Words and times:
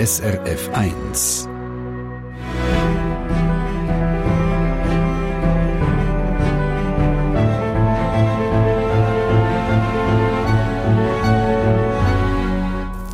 SRF 0.00 0.70
1. 0.72 1.46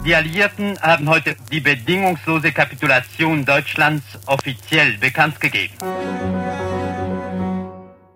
Die 0.05 0.15
Alliierten 0.15 0.81
haben 0.81 1.09
heute 1.09 1.35
die 1.51 1.59
bedingungslose 1.59 2.53
Kapitulation 2.53 3.45
Deutschlands 3.45 4.05
offiziell 4.27 4.97
bekannt 4.99 5.41
gegeben. 5.41 5.75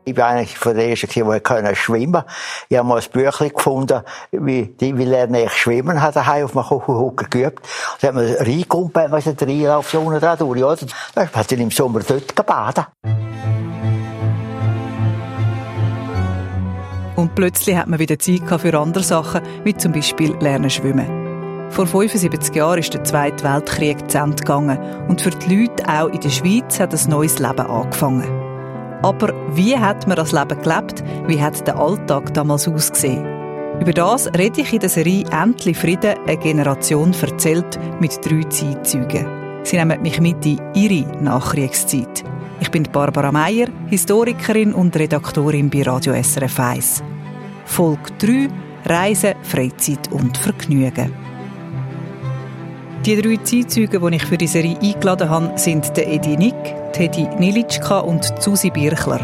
Ich 0.04 0.16
war 0.16 0.28
eigentlich 0.28 0.56
von 0.56 0.74
der 0.74 0.88
ersten, 0.88 1.08
die 1.08 1.40
können 1.40 1.76
schwimmen. 1.76 2.22
Ich 2.68 2.78
habe 2.78 2.88
mal 2.88 2.98
ein 2.98 3.10
Büchlein 3.12 3.50
gefunden, 3.50 4.02
wie, 4.32 4.66
die, 4.66 4.96
wie 4.96 5.04
lerne 5.04 5.44
ich 5.44 5.52
schwimmen, 5.52 6.00
hat 6.00 6.16
daheim 6.16 6.44
auf 6.44 6.52
dem 6.52 6.62
Kuchenhocker 6.62 7.26
geübt. 7.28 7.66
Da 8.00 8.08
hat 8.08 8.14
man 8.14 8.24
reingekommen, 8.24 8.92
weiss 8.94 9.26
nicht, 9.26 9.42
reinlaufen, 9.42 10.00
unten 10.00 10.20
dran 10.20 10.38
durch, 10.38 10.64
oder? 10.64 10.86
Da 11.14 11.26
hat 11.26 11.52
dann 11.52 11.58
im 11.60 11.70
Sommer 11.70 12.00
dort 12.00 12.34
gebadet. 12.34 12.86
Und 17.16 17.34
plötzlich 17.34 17.76
hat 17.76 17.86
man 17.86 17.98
wieder 17.98 18.18
Zeit 18.18 18.40
für 18.60 18.78
andere 18.78 19.04
Sachen, 19.04 19.42
wie 19.64 19.76
zum 19.76 19.92
Beispiel 19.92 20.34
Lernen 20.40 20.70
schwimmen. 20.70 21.30
Vor 21.70 21.86
75 21.86 22.54
Jahren 22.54 22.78
ist 22.78 22.94
der 22.94 23.04
Zweite 23.04 23.44
Weltkrieg 23.44 24.10
zu 24.10 24.18
Ende 24.18 24.36
gegangen 24.36 24.78
und 25.08 25.20
für 25.20 25.30
die 25.30 25.54
Leute 25.54 25.86
auch 25.86 26.08
in 26.08 26.20
der 26.20 26.30
Schweiz 26.30 26.80
hat 26.80 26.92
ein 26.92 27.10
neues 27.10 27.38
Leben 27.38 27.60
angefangen. 27.60 28.39
Aber 29.02 29.32
wie 29.54 29.76
hat 29.76 30.06
man 30.06 30.16
das 30.16 30.32
Leben 30.32 30.60
gelebt? 30.60 31.02
Wie 31.26 31.40
hat 31.40 31.66
der 31.66 31.78
Alltag 31.78 32.34
damals 32.34 32.68
ausgesehen? 32.68 33.24
Über 33.80 33.92
das 33.92 34.26
rede 34.34 34.60
ich 34.60 34.72
in 34.72 34.80
der 34.80 34.88
Serie 34.88 35.24
«Endlich 35.30 35.78
Frieden» 35.78 36.14
eine 36.26 36.36
Generation 36.36 37.14
erzählt 37.20 37.78
mit 38.00 38.18
drei 38.24 38.42
Zeitzeugen. 38.42 39.26
Sie 39.62 39.76
nehmen 39.76 40.02
mich 40.02 40.20
mit 40.20 40.44
in 40.44 40.60
ihre 40.74 41.22
Nachkriegszeit. 41.22 42.24
Ich 42.60 42.70
bin 42.70 42.82
Barbara 42.82 43.32
Meier, 43.32 43.68
Historikerin 43.86 44.74
und 44.74 44.94
Redaktorin 44.96 45.70
bei 45.70 45.82
Radio 45.82 46.12
SRF 46.20 46.60
1. 46.60 47.02
Folge 47.64 48.12
3 48.18 48.48
Reisen, 48.84 49.34
Freizeit 49.42 50.10
und 50.10 50.36
Vergnügen. 50.36 51.12
Die 53.04 53.20
drei 53.20 53.36
Zeitzeugen, 53.36 54.10
die 54.10 54.16
ich 54.16 54.24
für 54.24 54.36
die 54.36 54.46
Serie 54.46 54.78
eingeladen 54.78 55.30
habe, 55.30 55.58
sind 55.58 55.96
der 55.96 56.08
Edi 56.12 56.36
Nick, 56.36 56.74
Teddy 56.92 57.28
Nilitschka 57.38 58.00
und 58.00 58.24
Susi 58.40 58.70
Birchler. 58.70 59.20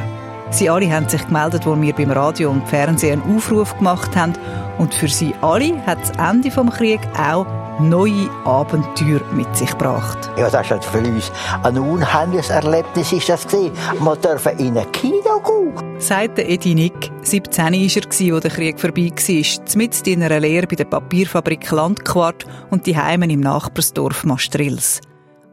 Sie 0.51 0.71
alle 0.71 0.91
haben 0.91 1.09
sich 1.09 1.27
gemeldet, 1.27 1.67
als 1.67 1.81
wir 1.81 1.93
beim 1.93 2.11
Radio 2.13 2.51
und 2.51 2.69
Fernsehen 2.69 3.21
einen 3.23 3.37
Aufruf 3.37 3.77
gemacht 3.77 4.15
haben. 4.15 4.35
Und 4.79 4.95
für 4.95 5.09
sie 5.09 5.35
alle 5.43 5.85
hat 5.87 5.99
das 6.01 6.11
Ende 6.11 6.51
des 6.51 6.75
Krieges 6.77 7.07
auch 7.19 7.47
neue 7.81 8.31
Abenteuer 8.45 9.21
mit 9.33 9.55
sich 9.57 9.71
gebracht. 9.71 10.31
Ja, 10.39 10.49
das 10.49 10.71
ist 10.71 10.85
für 10.85 10.99
uns 10.99 11.33
ein 11.63 11.79
unheimliches 11.79 12.51
Erlebnis 12.51 13.13
ist 13.13 13.29
das 13.29 13.47
gewesen. 13.47 13.73
Wir 14.01 14.17
dürfen 14.17 14.59
in 14.59 14.79
ein 14.79 14.91
Kino 14.93 15.41
gehen. 15.45 16.01
Sagt 16.01 16.39
Edi 16.39 16.75
Nick. 16.75 17.11
17 17.23 17.65
war 17.65 17.73
er, 17.73 18.07
als 18.07 18.43
der 18.43 18.51
Krieg 18.51 18.81
vorbei 18.81 19.11
war, 19.11 19.77
mit 19.77 20.07
in 20.07 20.23
einer 20.23 20.41
Lehre 20.41 20.67
bei 20.67 20.77
der 20.77 20.85
Papierfabrik 20.85 21.71
Landquart 21.71 22.45
und 22.71 22.87
die 22.87 22.97
Heimen 22.97 23.31
im 23.31 23.41
Nachbarsdorf 23.41 24.25
Mastrils. 24.25 25.01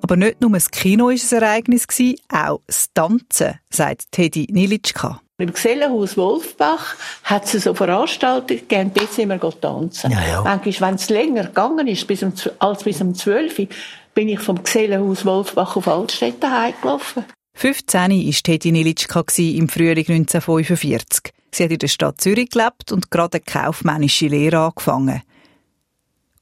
Aber 0.04 0.18
nicht 0.18 0.42
nur 0.42 0.52
das 0.52 0.70
Kino 0.70 1.06
war 1.06 1.12
ein 1.12 1.42
Ereignis, 1.42 1.88
auch 2.28 2.60
das 2.68 2.88
Tanzen, 2.94 3.60
sagt 3.70 4.12
Teddy 4.12 4.48
Nilitschka. 4.52 5.22
Im 5.38 5.54
Gesellenhaus 5.54 6.18
Wolfbach 6.18 6.96
hat 7.24 7.46
es 7.46 7.64
so 7.64 7.74
Veranstaltungen 7.74 8.60
gegeben, 8.68 8.92
dort 8.94 9.14
sind 9.14 9.30
wir 9.30 9.40
tanzen. 9.40 10.12
Ja, 10.12 10.28
ja. 10.28 10.42
Manchmal, 10.42 10.92
wenn 10.92 10.96
es 10.96 11.10
länger 11.10 11.46
gegangen 11.46 11.88
ist, 11.88 12.06
bis 12.06 12.22
um, 12.22 12.34
als 12.60 12.84
bis 12.84 13.00
um 13.00 13.16
12 13.16 13.60
Uhr, 13.60 13.68
bin 14.14 14.28
ich 14.28 14.42
vom 14.42 14.62
Gesellenhaus 14.62 15.26
Wolfbach 15.26 15.78
auf 15.78 15.88
Altstädte 15.88 16.52
heimgelaufen. 16.52 17.24
15 17.56 18.12
war 18.12 18.34
Teddy 18.44 18.72
Nilitschka 18.74 19.24
im 19.38 19.70
Frühling 19.70 20.06
1945. 20.06 21.32
Sie 21.52 21.64
hat 21.64 21.72
in 21.72 21.80
der 21.80 21.88
Stadt 21.88 22.20
Zürich 22.20 22.50
gelebt 22.50 22.92
und 22.92 23.10
gerade 23.10 23.38
eine 23.38 23.46
kaufmännische 23.46 24.28
Lehre 24.28 24.66
angefangen. 24.66 25.22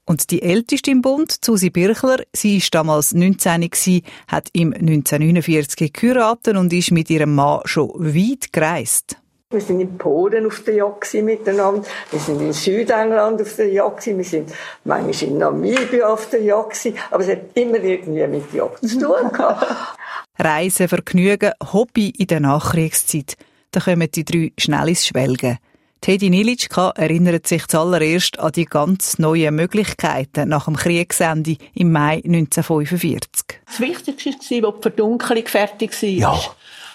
Und 0.06 0.31
die 0.31 0.41
älteste 0.41 0.91
im 0.91 1.01
Bund, 1.01 1.38
Susi 1.44 1.69
Birchler, 1.69 2.23
sie 2.34 2.59
war 2.59 2.67
damals 2.72 3.13
19, 3.13 3.69
hat 4.28 4.50
im 4.53 4.73
1949 4.73 5.94
geheiratet 5.94 6.57
und 6.57 6.73
ist 6.73 6.91
mit 6.91 7.09
ihrem 7.09 7.35
Mann 7.35 7.62
schon 7.66 7.91
weit 7.94 8.51
gereist. 8.51 9.17
Wir 9.51 9.59
sind 9.59 9.81
in 9.81 9.97
Polen 9.97 10.47
auf 10.47 10.63
der 10.63 10.75
Jagd 10.75 11.13
miteinander, 11.13 11.84
wir 12.09 12.19
sind 12.19 12.40
in 12.40 12.53
Südengland 12.53 13.41
auf 13.41 13.56
der 13.57 13.67
Jagd, 13.67 14.06
wir 14.06 14.23
sind 14.23 14.53
manchmal 14.85 15.29
in 15.29 15.38
Namibia 15.38 16.07
auf 16.07 16.29
der 16.29 16.41
Jagd, 16.41 16.88
aber 17.11 17.23
es 17.23 17.29
hat 17.29 17.41
immer 17.56 17.84
irgendwie 17.84 18.25
mit 18.28 18.53
Jagd 18.53 18.79
zu 18.88 18.97
tun 18.97 19.29
gehabt. 19.34 19.97
Reisen, 20.40 20.88
Vergnügen, 20.88 21.51
Hobby 21.73 22.11
in 22.17 22.28
der 22.28 22.40
Nachkriegszeit. 22.40 23.35
Da 23.72 23.81
kommen 23.81 24.09
die 24.09 24.23
drei 24.23 24.53
schnell 24.57 24.90
ins 24.90 25.06
Schwelgen. 25.06 25.57
Teddy 26.03 26.31
Nilitschka 26.31 26.94
erinnert 26.95 27.45
sich 27.45 27.67
zuallererst 27.67 28.39
an 28.39 28.51
die 28.53 28.66
ganz 28.66 29.19
neuen 29.19 29.53
Möglichkeiten 29.53 30.50
nach 30.50 30.66
dem 30.66 30.75
Kriegsende 30.75 31.57
im 31.75 31.91
Mai 31.91 32.16
1945. 32.25 33.62
Das 33.67 33.79
Wichtigste 33.79 34.31
war, 34.63 34.73
als 34.73 34.78
die 34.79 34.81
Verdunkelung 34.81 35.45
fertig 35.45 36.01
war. 36.01 36.09
Ja. 36.09 36.41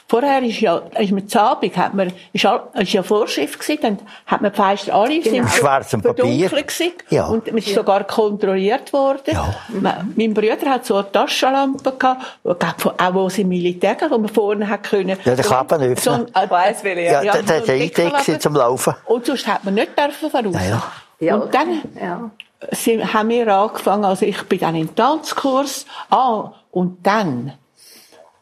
Vorher 0.08 0.40
ist 0.42 0.60
ja, 0.60 0.76
ist 0.98 1.10
man 1.10 1.26
zu 1.26 1.40
Abend, 1.40 1.76
hat 1.76 1.92
man, 1.94 2.12
ist, 2.32 2.46
all, 2.46 2.62
ist 2.74 2.92
ja 2.92 3.02
Vorschrift 3.02 3.58
gewesen, 3.58 3.80
dann 3.82 3.98
hat 4.26 4.40
man 4.40 4.52
die 4.52 4.56
Fenster 4.56 4.94
alle 4.94 5.18
Genau. 5.20 5.80
sind 5.82 6.02
Papier. 6.02 6.48
gewesen. 6.48 6.92
Ja. 7.10 7.26
Und 7.26 7.46
man 7.48 7.58
ist 7.58 7.74
sogar 7.74 8.04
kontrolliert 8.04 8.92
worden. 8.92 9.20
Ja. 9.34 9.54
Ma- 9.80 10.04
Mein 10.14 10.32
Bruder 10.32 10.70
hat 10.70 10.86
so 10.86 10.94
eine 10.96 11.10
Taschenlampe 11.10 11.92
gehabt, 11.98 12.40
auch 12.44 13.14
wo 13.14 13.28
sie 13.28 13.42
im 13.42 13.48
Militär 13.48 13.96
gehabt, 13.96 14.12
wo 14.12 14.18
man 14.18 14.28
vorne 14.28 14.68
hat 14.68 14.84
können. 14.84 15.18
Ja, 15.24 15.34
den 15.34 15.44
Klappen 15.44 15.80
öffnen. 15.82 15.96
So 15.96 16.10
ein, 16.12 16.26
äh, 16.44 16.50
weiss 16.50 16.84
welche, 16.84 17.00
Ja, 17.12 17.22
ja, 17.22 17.32
der, 17.32 17.42
der, 17.42 17.60
so 17.60 17.66
der 17.66 17.74
ein 17.74 17.80
Idee 17.80 17.88
Deckelklappe. 18.04 18.38
zum 18.38 18.54
Laufen. 18.54 18.94
Und 19.06 19.26
sonst 19.26 19.46
hat 19.48 19.64
man 19.64 19.74
nicht 19.74 19.98
dürfen 19.98 20.30
voraus. 20.30 20.54
Ja, 20.54 20.62
ja. 20.68 20.82
Ja, 21.18 21.36
Und 21.36 21.52
dann 21.52 21.80
ja. 22.00 22.30
sie, 22.70 23.02
haben 23.04 23.28
wir 23.30 23.48
angefangen, 23.48 24.04
also 24.04 24.24
ich 24.24 24.40
bin 24.44 24.60
dann 24.60 24.76
im 24.76 24.94
Tanzkurs. 24.94 25.84
Ah, 26.10 26.52
und 26.70 27.04
dann 27.04 27.54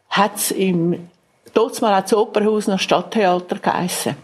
hat's 0.09 0.51
im, 0.51 1.09
dort 1.55 1.81
mal 1.81 1.95
hat 1.95 2.05
das 2.05 2.13
Opernhaus 2.13 2.67
noch 2.67 2.79
Stadttheater 2.79 3.57
geheissen. 3.57 4.15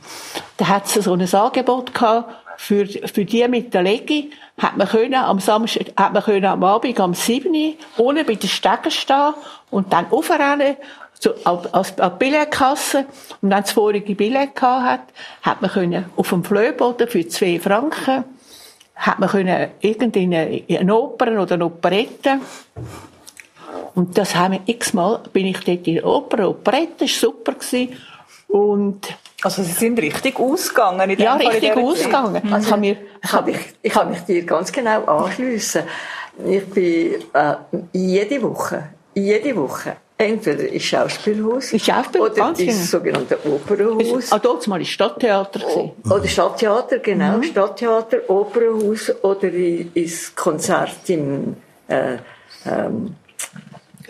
Da 0.58 0.68
hat's 0.68 0.94
so 0.94 1.14
ein 1.14 1.34
Angebot 1.34 1.94
gehabt, 1.94 2.36
für, 2.58 2.86
für 2.86 3.26
die 3.26 3.48
mit 3.48 3.74
der 3.74 3.82
Legi, 3.82 4.30
hat 4.60 4.78
man 4.78 4.88
können, 4.88 5.16
am 5.16 5.40
Samstag, 5.40 5.88
hat 5.98 6.14
man 6.14 6.22
können 6.22 6.46
am 6.46 6.64
Abend 6.64 7.00
am 7.00 7.16
7. 7.16 7.50
Uhr 7.50 7.74
ohne 7.98 8.24
bei 8.24 8.36
den 8.36 8.50
Stegen 8.50 8.92
stehen 8.92 9.34
und 9.72 9.92
dann 9.92 10.12
aufrennen, 10.12 10.76
so, 11.20 11.34
als, 11.44 11.98
als 12.00 12.20
Billetkasse. 12.20 13.06
Und 13.42 13.50
wenn 13.50 13.64
es 13.64 13.72
vorige 13.72 14.14
Billett 14.14 14.56
gehabt 14.56 14.86
hat, 14.86 15.02
hat 15.42 15.62
man 15.62 15.72
können 15.72 16.06
auf 16.16 16.30
dem 16.30 16.44
Flöhboden 16.44 17.08
für 17.08 17.28
zwei 17.28 17.60
Franken 17.60 18.26
hat 19.02 19.18
man 19.18 19.30
können 19.30 19.72
irgendeine 19.80 20.64
eine 20.70 20.96
Opern 20.96 21.40
oder 21.40 21.56
eine 21.56 21.66
Operette. 21.66 22.40
Und 23.96 24.18
das 24.18 24.36
haben 24.36 24.54
wir 24.54 24.62
x-mal, 24.66 25.22
bin 25.34 25.48
ich 25.48 25.60
dort 25.60 25.88
in 25.88 25.96
der 25.96 26.06
Oper, 26.06 26.50
Operette, 26.50 26.94
das 27.06 27.10
war 27.24 27.32
super. 27.32 27.54
Gewesen. 27.54 27.90
Und, 28.48 29.08
Also 29.44 29.64
Sie 29.64 29.72
sind 29.72 30.00
richtig 30.00 30.40
ausgegangen 30.40 31.10
in 31.10 31.20
ja, 31.20 31.36
richtig 31.36 31.76
ausgegangen. 31.76 32.42
Also, 32.54 32.72
haben 32.72 32.82
wir, 32.84 32.98
Ich 33.24 33.30
kann 33.30 33.46
mich, 33.46 33.58
ich 33.82 33.92
kann 33.94 34.10
mich 34.10 34.20
dir 34.22 34.46
ganz 34.46 34.72
genau 34.72 35.04
anschliessen. 35.06 35.84
Ich 36.46 36.66
bin 36.70 37.16
äh, 37.34 37.56
jede 37.94 38.42
Woche, 38.42 38.90
jede 39.14 39.56
Woche, 39.56 39.98
entweder 40.18 40.68
ins 40.68 40.84
Schauspielhaus 40.84 41.74
Ins 41.74 41.86
Schauspiel- 41.86 42.22
oder 42.22 42.34
ganz 42.34 42.58
genau. 42.58 42.72
ins 42.72 42.92
sogenannte 42.92 43.38
Opernhaus. 43.46 44.32
ah, 44.32 44.40
dort 44.40 44.68
mal 44.68 44.80
ins 44.80 44.90
Stadttheater 44.90 45.60
gewesen. 45.60 45.92
Oder 46.10 46.28
Stadttheater, 46.28 47.00
genau. 47.00 47.38
Mhm. 47.38 47.44
Stadttheater, 47.44 48.18
Opernhaus 48.30 49.12
oder 49.24 49.50
ins 49.52 50.34
Konzert 50.36 51.10
im, 51.10 51.56
äh, 51.88 52.18
ähm, 52.66 53.16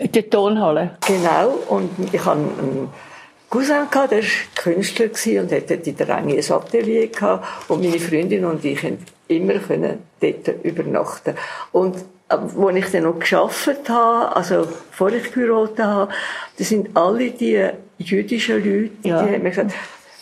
In 0.02 0.12
der 0.12 0.28
Tonhalle. 0.30 0.96
genau. 1.06 1.48
Und 1.68 1.90
ich 2.12 2.24
hatte 2.24 2.40
einen 2.40 2.88
Cousin, 3.50 3.88
gehabt, 3.90 4.12
der 4.12 4.22
war 4.22 4.28
Künstler 4.56 5.06
und 5.40 5.52
hatte 5.52 5.74
in 5.74 5.96
der 5.96 6.08
Ränge 6.08 6.34
ein 6.36 6.52
Atelier 6.52 7.08
gehabt. 7.08 7.70
Und 7.70 7.82
meine 7.84 7.98
Freundin 7.98 8.44
und 8.44 8.64
ich 8.64 8.80
konnten 8.80 9.04
immer 9.28 9.54
können 9.54 9.98
dort 10.20 10.48
übernachten. 10.64 11.34
Und 11.72 11.96
äh, 12.28 12.36
wo 12.54 12.70
ich 12.70 12.86
dann 12.90 13.04
noch 13.04 13.18
geschafft 13.18 13.88
habe, 13.88 14.34
also 14.34 14.66
bevor 14.90 15.10
ich 15.10 15.32
geheiratet 15.32 15.78
habe, 15.84 16.12
das 16.58 16.68
sind 16.70 16.96
alle 16.96 17.30
die 17.30 17.68
jüdischen 17.98 18.56
Leute, 18.56 18.90
Ja. 19.08 19.22
die 19.22 19.34
haben 19.34 19.42
mir 19.42 19.50
gesagt, 19.50 19.72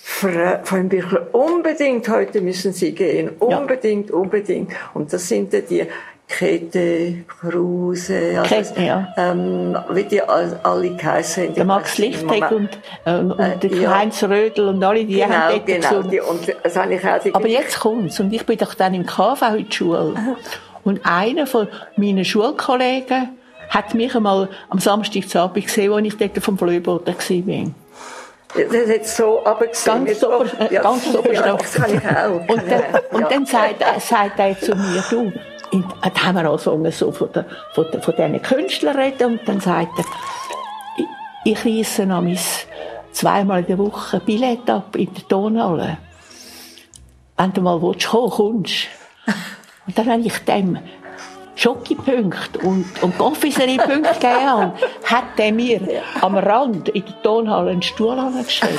Frau 0.03 0.59
von 0.65 0.89
Büchler, 0.89 1.29
unbedingt 1.33 2.09
heute 2.09 2.41
müssen 2.41 2.73
Sie 2.73 2.93
gehen, 2.93 3.31
Ja. 3.41 3.59
unbedingt, 3.59 4.11
unbedingt. 4.11 4.73
Und 4.93 5.13
das 5.13 5.29
sind 5.29 5.53
dann 5.55 5.63
die 5.71 5.85
Kette, 6.31 7.25
Kruse, 7.27 8.39
also, 8.39 8.43
Kette, 8.55 8.81
ja. 8.83 9.09
ähm, 9.17 9.77
wie 9.91 10.05
die 10.05 10.23
all- 10.23 10.59
alle 10.63 10.91
geheissen 10.91 11.45
haben. 11.49 11.55
Der 11.55 11.65
Max 11.65 11.99
Lichtek 11.99 12.41
mehr. 12.41 12.53
und, 12.53 12.69
äh, 13.05 13.15
und 13.17 13.63
der 13.63 13.71
ja. 13.73 13.99
Heinz 13.99 14.23
Rödel 14.23 14.69
und 14.69 14.83
alle, 14.85 15.05
die 15.05 15.23
haben 15.25 15.33
Genau, 15.33 15.51
dort 15.51 15.67
genau. 15.67 16.03
Die, 16.11 16.21
und 16.21 16.55
das 16.63 16.77
habe 16.77 16.95
ich 16.95 17.05
auch 17.05 17.35
Aber 17.35 17.49
jetzt 17.49 17.81
kommt's. 17.81 18.21
Und 18.21 18.33
ich 18.33 18.47
bin 18.47 18.57
doch 18.59 18.75
dann 18.75 18.95
im 18.95 19.05
KV 19.05 19.43
in 19.57 19.65
der 19.69 19.73
Schule. 19.75 20.15
Und 20.85 21.01
einer 21.05 21.47
von 21.47 21.67
meinen 21.97 22.25
Schulkollegen 22.25 23.31
hat 23.69 23.95
mich 23.95 24.15
einmal 24.15 24.49
am 24.69 24.79
Samstagabend 24.79 25.67
gesehen, 25.67 25.93
als 25.93 26.07
ich 26.07 26.17
dort 26.17 26.39
vom 26.43 26.57
Flöboden 26.57 27.07
war. 27.15 27.65
Das 28.53 28.89
hat 28.89 29.07
so 29.07 29.31
runtergesehen. 29.39 30.05
Ganz 30.07 30.25
ober, 30.25 30.47
ja, 30.73 30.83
ganz 30.83 31.07
ja, 31.13 31.57
das 31.57 31.73
kann 31.75 31.95
ich 31.95 32.05
auch. 32.05 32.49
Und 32.49 32.63
dann, 32.69 32.83
und 33.13 33.31
dann 33.31 33.47
sagt, 33.47 33.81
er- 33.81 34.01
sagt 34.01 34.39
er 34.41 34.59
zu 34.59 34.75
mir, 34.75 35.05
du, 35.09 35.33
und 35.73 35.87
dann 36.03 36.25
haben 36.25 36.37
wir 36.37 36.51
angefangen, 36.51 36.93
so 36.93 37.13
von, 37.13 37.33
der, 37.33 37.47
von, 37.75 37.87
der, 37.93 38.03
von 38.03 38.15
diesen 38.17 38.43
Künstlern 38.43 38.97
reden, 38.97 39.33
und 39.33 39.49
dann 39.49 39.61
sagt 39.61 39.99
er, 39.99 40.05
ich, 41.45 41.53
ich 41.53 41.65
reisse 41.65 42.07
noch 42.07 42.23
mein 42.23 42.39
zweimal 43.13 43.61
in 43.61 43.67
der 43.67 43.79
Woche 43.79 44.21
Billett 44.21 44.69
ab 44.69 44.97
in 44.97 45.13
der 45.13 45.29
Tonhalle. 45.29 45.99
Wenn 47.37 47.53
du 47.53 47.61
mal 47.61 47.81
willst, 47.81 48.09
kommen, 48.09 48.31
kommst. 48.31 48.87
Und 49.87 49.99
dann 49.99 50.11
habe 50.11 50.21
ich 50.21 50.39
dem 50.41 50.79
Schokipunkte 51.61 52.59
und, 52.61 52.87
und 53.03 53.19
Confiserie-Punkte 53.19 54.15
gegeben 54.15 54.47
habe, 54.47 54.73
hat 55.05 55.25
er 55.37 55.53
mir 55.53 56.03
am 56.23 56.35
Rand 56.35 56.89
in 56.89 57.05
der 57.05 57.23
Tonhalle 57.23 57.73
einen 57.73 57.83
Stuhl 57.83 58.19
angestellt. 58.19 58.79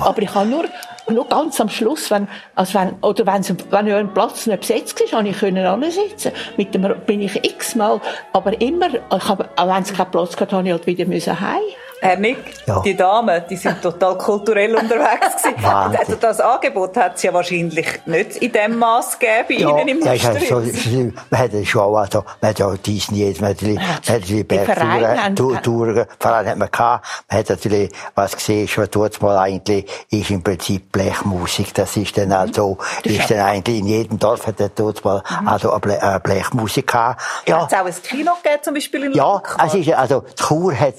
Aber 0.00 0.22
ich 0.22 0.32
habe 0.32 0.48
nur, 0.48 0.64
nur 1.08 1.26
ganz 1.28 1.60
am 1.60 1.68
Schluss, 1.68 2.12
wenn, 2.12 2.28
also 2.54 2.78
wenn, 2.78 2.94
oder 3.02 3.26
wenn, 3.26 3.44
wenn 3.70 3.86
ja 3.88 3.96
ein 3.96 4.14
Platz 4.14 4.46
nicht 4.46 4.60
besetzt 4.60 5.00
war, 5.10 5.18
habe 5.18 5.28
ich 5.28 5.38
können 5.40 5.66
ansitzen. 5.66 6.30
Mit 6.56 6.72
dem 6.72 6.88
bin 7.04 7.20
ich 7.20 7.34
x-mal, 7.44 8.00
aber 8.32 8.60
immer, 8.60 8.94
ich 8.94 9.28
habe, 9.28 9.48
auch 9.56 9.74
wenn 9.74 9.82
es 9.82 9.92
keinen 9.92 10.10
Platz 10.12 10.36
gehabt 10.36 10.52
habe 10.52 10.68
ich 10.68 10.72
halt 10.72 10.86
wieder 10.86 11.06
müssen 11.06 11.40
heim. 11.40 11.62
Herr 12.00 12.16
Nick, 12.16 12.36
Ja. 12.66 12.80
die 12.80 12.94
Damen, 12.96 13.42
die 13.48 13.56
sind 13.56 13.80
total 13.80 14.18
kulturell 14.18 14.74
unterwegs 14.74 15.42
gewesen. 15.42 15.64
Also 15.98 16.16
das 16.16 16.40
Angebot 16.40 16.96
hat 16.96 17.16
es 17.16 17.22
ja 17.22 17.32
wahrscheinlich 17.32 17.86
nicht 18.06 18.36
in 18.36 18.52
dem 18.52 18.78
Maß 18.78 19.18
gegeben 19.18 19.44
bei 19.48 19.54
Ihnen 19.54 19.88
im 19.88 20.00
ja, 20.04 20.12
ist 20.12 20.24
halt 20.24 20.46
so, 20.46 20.56
Musterhaus. 20.60 21.12
man 21.30 21.40
hat 21.40 21.52
ja 21.52 21.64
schon 21.64 21.80
auch, 21.82 22.08
da, 22.08 22.24
man 22.40 22.50
hat 22.50 22.58
ja 22.58 22.74
Disney, 22.76 23.34
man 23.40 23.50
hat 23.50 23.60
die, 23.60 23.74
man 23.74 23.88
hat 23.88 24.28
die 24.28 24.44
Vereine 24.44 25.22
haben- 25.24 25.34
Bergtouren, 25.34 25.62
Touren, 25.62 26.06
Vereine 26.18 26.50
hat 26.50 26.58
man 26.58 26.70
gehabt, 26.70 27.06
man 27.30 27.38
hat 27.38 27.48
natürlich, 27.48 27.90
was 28.14 28.36
gesehen, 28.36 28.68
was 28.76 28.90
tut's 28.90 29.20
mal 29.20 29.38
eigentlich, 29.38 29.86
ist 30.10 30.30
im 30.30 30.42
Prinzip 30.42 30.92
Blechmusik, 30.92 31.72
das 31.74 31.96
ist 31.96 32.16
dann 32.18 32.36
halt 32.36 32.54
so, 32.54 32.76
ist 33.04 33.30
dann 33.30 33.38
eigentlich 33.40 33.78
in 33.78 33.86
jedem 33.86 34.18
Dorf 34.18 34.46
hat 34.46 34.60
er 34.60 34.74
tut's 34.74 35.02
mal 35.04 35.22
also 35.46 35.70
eine 35.70 35.80
Ble 35.80 36.02
eine 36.02 36.20
Blechmusik 36.20 36.86
gehabt. 36.88 37.22
Ja, 37.46 37.62
Hat 37.62 37.72
es 37.72 37.78
auch 37.78 37.86
ein 37.86 37.94
Kino 38.02 38.32
gegeben, 38.42 38.62
zum 38.62 38.74
Beispiel 38.74 39.04
in 39.04 39.12
ja, 39.12 39.42
es 39.64 39.74
ist, 39.74 39.86
ja- 39.86 39.96
also, 39.98 40.20
die 40.20 40.42
Chur 40.42 40.78
hat 40.78 40.94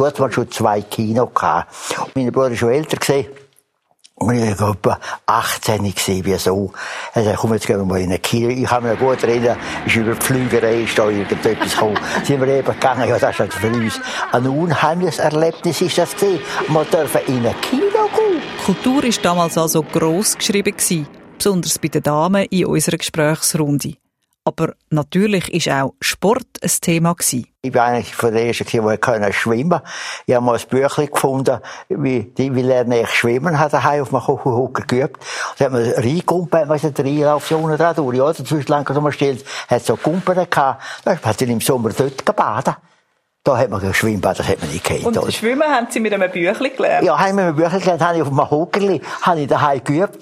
dort 0.00 0.18
mal 0.18 0.32
schon 0.32 0.50
zwei 0.50 0.80
Kino 0.82 1.26
gehabt. 1.26 1.72
Mein 2.14 2.32
Bruder 2.32 2.50
war 2.50 2.56
schon 2.56 2.70
älter 2.70 2.96
gesehen. 2.96 3.26
Und 4.14 4.34
ich 4.34 4.60
war 4.60 4.72
etwa 4.72 5.00
18 5.24 5.94
gesehen, 5.94 6.24
wie 6.26 6.36
so. 6.36 6.72
Also, 7.14 7.32
komm, 7.36 7.54
jetzt 7.54 7.66
gehen 7.66 7.78
wir 7.78 7.86
mal 7.86 8.00
in 8.00 8.12
ein 8.12 8.20
Kino. 8.20 8.50
Ich 8.50 8.64
kann 8.64 8.82
mich 8.82 8.92
noch 8.92 8.98
gut 8.98 9.22
erinnern, 9.22 9.56
ist 9.86 9.96
über 9.96 10.14
die 10.14 10.20
Flügerei, 10.20 10.82
ist 10.82 10.98
da 10.98 11.08
irgendetwas 11.08 11.72
gekommen. 11.72 11.98
Sind 12.24 12.40
wir 12.40 12.48
eben 12.48 12.66
gegangen, 12.66 13.08
ja, 13.08 13.18
das 13.18 13.30
ist 13.30 13.40
halt 13.40 13.54
für 13.54 13.68
uns 13.68 13.98
ein 14.32 14.46
unheimliches 14.46 15.20
Erlebnis 15.20 15.80
ist 15.80 15.96
das 15.96 16.14
gewesen. 16.14 16.40
Wir 16.68 16.84
dürfen 16.84 17.20
in 17.28 17.46
ein 17.46 17.60
Kino 17.62 18.08
gehen. 18.14 18.42
Kultur 18.64 19.02
war 19.02 19.22
damals 19.22 19.56
also 19.56 19.82
gross 19.82 20.36
geschrieben, 20.36 20.76
gewesen, 20.76 21.08
besonders 21.38 21.78
bei 21.78 21.88
den 21.88 22.02
Damen 22.02 22.44
in 22.50 22.66
unserer 22.66 22.98
Gesprächsrunde. 22.98 23.94
Aber 24.44 24.72
natürlich 24.88 25.66
war 25.66 25.84
auch 25.84 25.94
Sport 26.00 26.46
ein 26.62 26.70
Thema. 26.80 27.14
Gewesen. 27.14 27.46
Ich 27.62 27.72
bin 27.72 27.80
eigentlich 27.80 28.14
von 28.14 28.32
der 28.32 28.46
ersten, 28.46 28.64
die 28.66 28.96
können 28.96 29.32
schwimmen. 29.32 29.80
Ich 30.26 30.34
habe 30.34 30.44
mal 30.44 30.56
ein 30.56 30.66
Büchlein 30.66 31.10
gefunden, 31.10 31.58
wie, 31.88 32.22
die, 32.22 32.54
wie 32.54 32.62
lerne 32.62 33.02
ich 33.02 33.10
schwimmen, 33.10 33.58
hat 33.58 33.74
daheim 33.74 34.02
auf 34.02 34.08
dem 34.08 34.20
Kuchenhocker 34.20 34.84
geübt. 34.84 35.22
Da 35.58 35.66
hat 35.66 35.72
man 35.72 35.82
reingekumpelt, 35.82 36.68
weißt 36.68 36.84
du, 36.84 36.92
drei 36.92 37.22
Laufzonen 37.22 37.76
dran 37.76 37.94
durch, 37.94 38.16
ja, 38.16 38.32
dazwischen 38.32 38.70
lang 38.70 38.90
so 38.92 39.00
mal 39.00 39.12
still, 39.12 39.38
hat 39.68 39.84
so 39.84 39.96
Kumpen 39.96 40.34
gehabt. 40.34 40.82
Da 41.04 41.16
hat 41.22 41.40
dann 41.40 41.50
im 41.50 41.60
Sommer 41.60 41.90
dort 41.90 42.24
gebadet. 42.24 42.76
Da 43.42 43.56
hat 43.56 43.70
man 43.70 43.80
geschwimmt, 43.80 44.22
das 44.22 44.38
hat 44.46 44.60
man 44.60 44.70
nicht 44.70 44.84
gekannt. 44.84 45.06
Und 45.06 45.16
oder? 45.16 45.32
Schwimmen 45.32 45.66
haben 45.66 45.86
Sie 45.90 45.98
mit 45.98 46.12
einem 46.12 46.30
Büchlein 46.30 46.76
gelernt? 46.76 47.06
Ja, 47.06 47.18
haben 47.18 47.38
wir 47.38 47.46
mit 47.46 47.56
Büchlein 47.56 47.80
gelernt, 47.80 48.02
habe 48.02 48.16
ich 48.16 48.22
auf 48.22 48.28
dem 48.28 48.50
Hockerli, 48.50 49.00
habe 49.22 49.40
ich 49.40 49.48
daheim 49.48 49.82
geübt, 49.82 50.18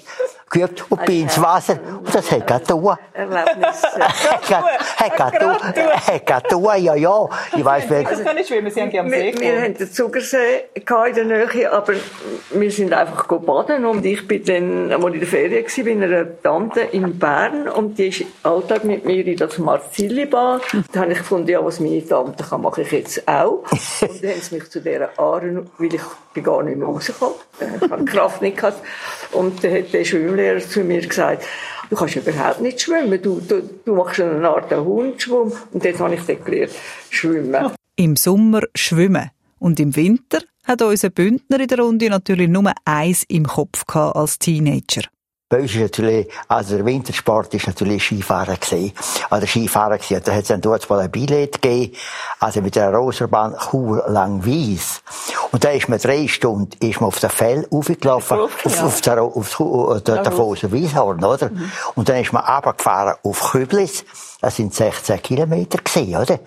geübt 0.49 0.85
und 0.89 1.05
bin 1.05 1.23
ins 1.23 1.41
Wasser. 1.41 1.79
Und 1.99 2.13
das 2.13 2.31
hat 2.31 2.47
getan. 2.47 2.97
Erlebnis. 3.13 3.83
Hat 3.83 5.19
hat 5.19 6.25
getan, 6.25 6.83
ja, 6.83 6.95
ja. 6.95 7.29
Ich 7.55 7.65
weiss, 7.65 7.83
wer, 7.87 8.15
Sie 8.15 8.23
können 8.23 8.45
schwimmen, 8.45 8.71
Sie 8.71 8.81
haben 8.81 8.91
ja 8.91 9.01
am 9.01 9.09
See 9.09 9.33
Wir, 9.37 9.61
haben 9.61 9.73
den 9.75 9.91
Zugersee 9.91 10.63
in 10.73 11.15
der 11.15 11.25
Nähe, 11.25 11.71
aber 11.71 11.93
wir 12.51 12.71
sind 12.71 12.93
einfach 12.93 13.27
go 13.27 13.39
baden 13.39 13.85
und 13.85 14.05
ich 14.05 14.27
bin 14.27 14.43
dann, 14.45 14.91
als 14.91 15.05
ich 15.05 15.13
in 15.13 15.19
der 15.19 15.27
Ferien 15.27 15.65
war, 15.65 15.83
bei 15.83 16.05
einer 16.05 16.41
Tante 16.41 16.81
in 16.81 17.19
Bern 17.19 17.67
und 17.67 17.97
die 17.97 18.07
ist 18.07 18.25
Alltag 18.43 18.83
mit 18.83 19.05
mir 19.05 19.25
in 19.25 19.37
das 19.37 19.57
Marzilli-Bad. 19.57 20.61
Da 20.91 21.01
habe 21.01 21.11
ich 21.11 21.19
gefunden, 21.19 21.49
ja, 21.49 21.63
was 21.63 21.79
meine 21.79 22.05
Tante 22.05 22.43
kann, 22.43 22.61
mache 22.61 22.81
ich 22.81 22.91
jetzt 22.91 23.27
auch. 23.27 23.63
Und 24.01 24.23
dann 24.23 24.31
haben 24.31 24.41
sie 24.41 24.55
mich 24.55 24.69
zu 24.69 24.81
dieser 24.81 25.09
Aaren, 25.17 25.69
weil 25.77 25.93
ich 25.93 26.01
bin 26.39 26.43
gar 26.43 26.63
nicht 26.63 26.77
mehr 26.77 26.87
rausgekommen. 26.87 27.35
Ich 27.59 27.89
habe 27.89 28.05
Kraft 28.05 28.41
nicht 28.41 28.57
gehabt. 28.57 28.81
Und 29.31 29.63
dann 29.63 29.73
hat 29.73 29.93
der 29.93 30.05
Schwimmlehrer 30.05 30.59
zu 30.59 30.81
mir 30.81 31.05
gesagt, 31.05 31.45
du 31.89 31.95
kannst 31.95 32.15
überhaupt 32.15 32.61
nicht 32.61 32.81
schwimmen, 32.81 33.21
du, 33.21 33.39
du, 33.41 33.61
du 33.85 33.95
machst 33.95 34.19
eine 34.19 34.47
Art 34.47 34.71
Hundschwumm. 34.71 35.51
Und 35.71 35.85
dort 35.85 35.99
habe 35.99 36.15
ich 36.15 36.21
dann 36.21 36.43
gelernt, 36.43 36.71
schwimmen. 37.09 37.71
Im 37.95 38.15
Sommer 38.15 38.61
schwimmen. 38.75 39.31
Und 39.59 39.79
im 39.79 39.95
Winter 39.95 40.39
hat 40.65 40.81
unser 40.81 41.09
Bündner 41.09 41.59
in 41.59 41.67
der 41.67 41.79
Runde 41.79 42.09
natürlich 42.09 42.47
nur 42.47 42.71
eins 42.85 43.25
im 43.27 43.45
Kopf 43.45 43.85
gehabt 43.85 44.15
als 44.15 44.39
Teenager. 44.39 45.01
Bei 45.49 45.61
uns 45.61 45.73
ist 45.73 45.81
natürlich, 45.81 46.27
also 46.47 46.75
der 46.75 46.85
Wintersport 46.85 47.51
ist 47.55 47.65
natürlich 47.65 48.03
Skifahren 48.03 48.59
gewesen. 48.59 48.93
Also 49.31 49.47
Skifahren 49.47 49.97
gewesen. 49.97 50.21
Da 50.23 50.31
hat 50.31 50.43
es 50.43 50.47
dann 50.49 50.61
dort 50.61 50.87
mal 50.87 50.99
ein 50.99 51.09
Billett 51.09 51.59
gegeben. 51.59 51.95
Also 52.39 52.61
mit 52.61 52.75
der 52.75 52.93
Roserbahn 52.93 53.55
Chur 53.57 54.03
Langwies. 54.07 55.01
Und 55.51 55.63
da 55.63 55.71
ist 55.71 55.89
man 55.89 55.97
drei 55.97 56.27
Stunden, 56.27 56.69
ist 56.79 57.01
man 57.01 57.07
auf 57.07 57.19
der 57.19 57.31
Fell 57.31 57.67
aufgelaufen, 57.71 58.41
Auf, 58.41 58.63
auf, 58.63 58.75
ja. 58.75 58.83
auf 58.85 59.01
der, 59.01 59.21
auf, 59.23 59.57
der, 60.05 60.21
der, 60.21 60.31
der 60.31 60.71
Wieshorn, 60.71 61.23
oder? 61.23 61.49
Und 61.95 62.09
dann 62.09 62.17
ist 62.17 62.31
man 62.31 62.43
runtergefahren 62.43 63.15
auf 63.23 63.51
Küblis. 63.51 64.05
Das 64.41 64.55
sind 64.55 64.75
16 64.75 65.19
Kilometer 65.23 65.79
gewesen, 65.79 66.15
oder? 66.15 66.39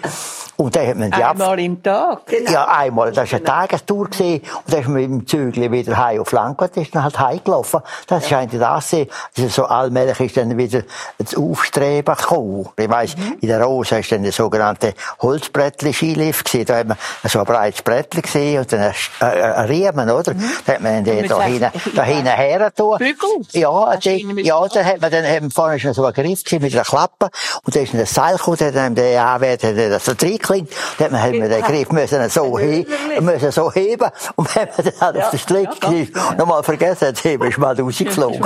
Und 0.63 0.77
dann 0.77 0.87
hat 0.87 0.97
man 0.97 1.11
die 1.11 1.23
Ab- 1.23 1.31
Einmal 1.33 1.61
im 1.61 1.83
Tag. 1.83 2.21
ja, 2.49 2.67
einmal. 2.69 3.13
Das 3.13 3.31
war 3.33 3.39
eine 3.39 3.45
Tagestour. 3.45 4.09
gewesen. 4.09 4.43
Und 4.65 4.73
dann 4.73 4.81
ist 4.81 4.87
man 4.89 4.95
mit 4.95 5.05
dem 5.11 5.27
Zügel 5.27 5.71
wieder 5.73 5.97
heim 5.97 6.21
auf 6.21 6.33
Langquart, 6.33 6.77
ist 6.77 6.95
dann 6.95 7.05
halt 7.05 7.19
heimgelaufen. 7.19 7.81
Das 8.07 8.25
ist 8.25 8.33
eigentlich 8.33 8.61
das. 8.61 8.91
gewesen. 8.91 9.11
Also 9.37 9.49
so 9.49 9.65
allmählich 9.67 10.21
ist 10.21 10.37
dann 10.37 10.57
wieder 10.57 10.83
das 11.19 11.35
Aufstreben 11.37 12.15
gekommen. 12.15 12.69
Ich 12.77 12.89
weiss, 12.89 13.15
in 13.41 13.49
der 13.49 13.63
Rose 13.63 13.99
ist 13.99 14.11
dann 14.13 14.23
der 14.23 14.33
sogenannte 14.33 14.95
Holzbrettli-Skilift 15.21 16.45
gewesen. 16.51 16.67
Da 16.67 16.77
hat 16.79 16.89
man 16.89 16.97
so 17.25 17.39
ein 17.41 17.45
breites 17.45 17.83
Brettli 17.83 18.23
gesehen 18.23 18.61
und 18.61 18.73
dann 18.73 18.81
ein, 18.81 18.95
äh, 19.21 19.25
ein 19.25 19.67
Riemen, 19.67 20.11
oder? 20.11 20.35
Da 20.67 20.73
hat 20.75 20.81
man 20.81 21.05
den 21.05 21.21
mit 21.23 21.31
da 21.31 21.43
hinten, 21.43 21.71
da 21.95 22.03
hinten 22.03 22.27
her 22.29 22.59
getan. 22.59 22.99
Bügel? 22.99 23.29
Ja, 23.53 23.99
mit- 24.33 24.47
ja, 24.47 24.67
dann 24.69 24.85
hat 24.85 25.01
man 25.01 25.11
dann, 25.11 25.25
eben 25.25 25.51
vorne 25.51 25.77
ist 25.77 25.95
so 25.95 26.05
ein 26.05 26.13
Griff 26.13 26.45
gewesen 26.45 26.63
mit 26.63 26.75
einer 26.75 26.85
Klappe 26.85 27.31
und 27.65 27.75
da 27.75 27.81
ist 27.81 27.95
ein 27.95 28.05
Seil 28.07 28.37
gekommen, 28.37 28.57
dann 28.59 28.69
hat 28.69 28.77
einem 28.77 28.95
der 28.95 29.25
Anwärter 29.27 29.69
hat 29.69 29.77
das 29.77 30.05
so 30.05 30.15
reingeklingt, 30.53 30.71
dann 30.99 31.21
hat 31.21 31.33
man 31.33 31.49
den 31.49 31.63
Griff 31.63 31.91
müssen 31.91 32.29
so, 32.29 32.59
he 32.59 32.87
müssen 33.21 33.51
so 33.51 33.73
heben 33.73 34.11
und 34.37 34.55
wenn 34.55 34.69
man 34.69 34.85
dann 34.85 35.01
halt 35.01 35.17
auf 35.17 35.31
den 35.31 35.39
Strick 35.39 35.69
ja, 35.83 36.35
nochmal 36.35 36.63
vergessen 36.63 37.09
hat, 37.09 37.17
zu 37.17 37.29
heben, 37.29 37.49
ist 37.49 37.59
man 37.59 37.79
rausgeflogen. 37.79 38.43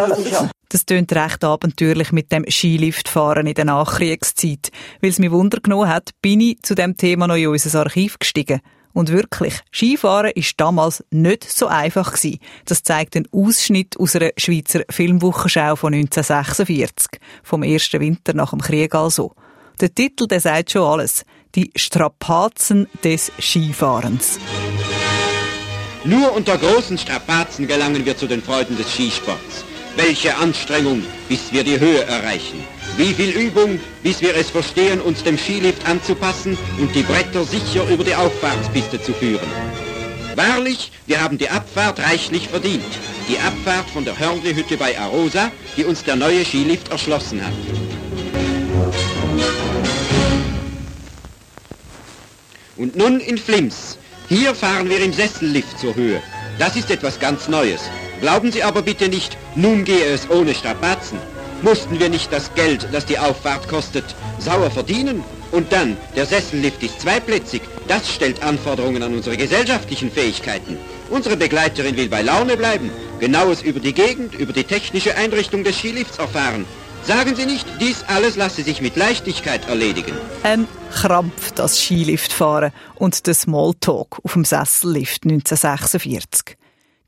Das 0.68 0.84
tönt 0.84 1.12
recht 1.12 1.44
abenteuerlich 1.44 2.10
mit 2.10 2.32
dem 2.32 2.44
Skiliftfahren 2.48 3.46
in 3.46 3.54
der 3.54 3.66
Nachkriegszeit. 3.66 4.70
Weil 5.00 5.10
es 5.10 5.20
mich 5.20 5.30
Wunder 5.30 5.60
genommen 5.60 5.88
hat, 5.88 6.10
bin 6.22 6.40
ich 6.40 6.60
zu 6.62 6.74
dem 6.74 6.96
Thema 6.96 7.28
noch 7.28 7.36
in 7.36 7.46
unser 7.46 7.78
Archiv 7.78 8.18
gestiegen. 8.18 8.60
Und 8.92 9.12
wirklich, 9.12 9.60
Skifahren 9.72 10.32
ist 10.34 10.54
damals 10.58 11.04
nicht 11.10 11.44
so 11.44 11.66
einfach 11.66 12.14
gewesen. 12.14 12.38
Das 12.64 12.82
zeigt 12.82 13.14
ein 13.14 13.28
Ausschnitt 13.30 14.00
aus 14.00 14.16
einer 14.16 14.30
Schweizer 14.38 14.84
Filmwochenschau 14.90 15.76
von 15.76 15.92
1946. 15.92 17.20
Vom 17.42 17.62
ersten 17.62 18.00
Winter 18.00 18.32
nach 18.32 18.50
dem 18.50 18.60
Krieg 18.62 18.94
also. 18.94 19.34
Der 19.82 19.94
Titel, 19.94 20.26
der 20.26 20.40
sagt 20.40 20.70
schon 20.70 20.82
alles. 20.82 21.24
Die 21.56 21.70
Strapazen 21.74 22.86
des 23.02 23.32
Skifahrens. 23.40 24.38
Nur 26.04 26.34
unter 26.34 26.58
großen 26.58 26.98
Strapazen 26.98 27.66
gelangen 27.66 28.04
wir 28.04 28.14
zu 28.14 28.26
den 28.26 28.42
Freuden 28.42 28.76
des 28.76 28.92
Skisports. 28.92 29.64
Welche 29.96 30.36
Anstrengung, 30.36 31.02
bis 31.30 31.50
wir 31.54 31.64
die 31.64 31.80
Höhe 31.80 32.04
erreichen. 32.04 32.62
Wie 32.98 33.14
viel 33.14 33.30
Übung, 33.30 33.80
bis 34.02 34.20
wir 34.20 34.36
es 34.36 34.50
verstehen, 34.50 35.00
uns 35.00 35.22
dem 35.22 35.38
Skilift 35.38 35.88
anzupassen 35.88 36.58
und 36.78 36.94
die 36.94 37.04
Bretter 37.04 37.44
sicher 37.44 37.88
über 37.88 38.04
die 38.04 38.14
Auffahrtspiste 38.14 39.00
zu 39.00 39.14
führen. 39.14 39.48
Wahrlich, 40.34 40.92
wir 41.06 41.22
haben 41.22 41.38
die 41.38 41.48
Abfahrt 41.48 42.00
reichlich 42.00 42.48
verdient. 42.48 42.84
Die 43.30 43.38
Abfahrt 43.38 43.88
von 43.88 44.04
der 44.04 44.18
Hörnli-Hütte 44.18 44.76
bei 44.76 44.98
Arosa, 44.98 45.50
die 45.78 45.86
uns 45.86 46.04
der 46.04 46.16
neue 46.16 46.44
Skilift 46.44 46.90
erschlossen 46.90 47.42
hat. 47.42 47.54
Und 52.76 52.94
nun 52.94 53.20
in 53.20 53.38
Flims. 53.38 53.96
Hier 54.28 54.54
fahren 54.54 54.90
wir 54.90 55.00
im 55.00 55.12
Sessellift 55.12 55.78
zur 55.78 55.94
Höhe. 55.94 56.22
Das 56.58 56.76
ist 56.76 56.90
etwas 56.90 57.18
ganz 57.18 57.48
Neues. 57.48 57.80
Glauben 58.20 58.52
Sie 58.52 58.62
aber 58.62 58.82
bitte 58.82 59.08
nicht, 59.08 59.36
nun 59.54 59.84
gehe 59.84 60.04
es 60.04 60.28
ohne 60.28 60.54
Strapazen. 60.54 61.18
Mussten 61.62 61.98
wir 61.98 62.10
nicht 62.10 62.32
das 62.32 62.54
Geld, 62.54 62.86
das 62.92 63.06
die 63.06 63.18
Auffahrt 63.18 63.68
kostet, 63.68 64.04
sauer 64.38 64.70
verdienen? 64.70 65.24
Und 65.52 65.72
dann, 65.72 65.96
der 66.14 66.26
Sessellift 66.26 66.82
ist 66.82 67.00
zweiplätzig. 67.00 67.62
Das 67.88 68.10
stellt 68.12 68.42
Anforderungen 68.42 69.02
an 69.02 69.14
unsere 69.14 69.36
gesellschaftlichen 69.36 70.10
Fähigkeiten. 70.10 70.76
Unsere 71.08 71.36
Begleiterin 71.36 71.96
will 71.96 72.08
bei 72.08 72.20
Laune 72.20 72.56
bleiben, 72.56 72.90
genaues 73.20 73.62
über 73.62 73.80
die 73.80 73.94
Gegend, 73.94 74.34
über 74.34 74.52
die 74.52 74.64
technische 74.64 75.16
Einrichtung 75.16 75.64
des 75.64 75.78
Skilifts 75.78 76.18
erfahren. 76.18 76.66
Sagen 77.02 77.36
Sie 77.36 77.46
nicht, 77.46 77.66
dies 77.80 78.04
alles 78.08 78.36
lasse 78.36 78.62
sich 78.62 78.80
mit 78.80 78.96
Leichtigkeit 78.96 79.68
erledigen. 79.68 80.14
Ein 80.42 80.66
Krampf, 80.92 81.52
das 81.52 81.78
Skiliftfahren 81.80 82.72
und 82.96 83.26
der 83.26 83.34
Smalltalk 83.34 84.18
auf 84.22 84.32
dem 84.32 84.44
Sessellift 84.44 85.24
1946. 85.24 86.56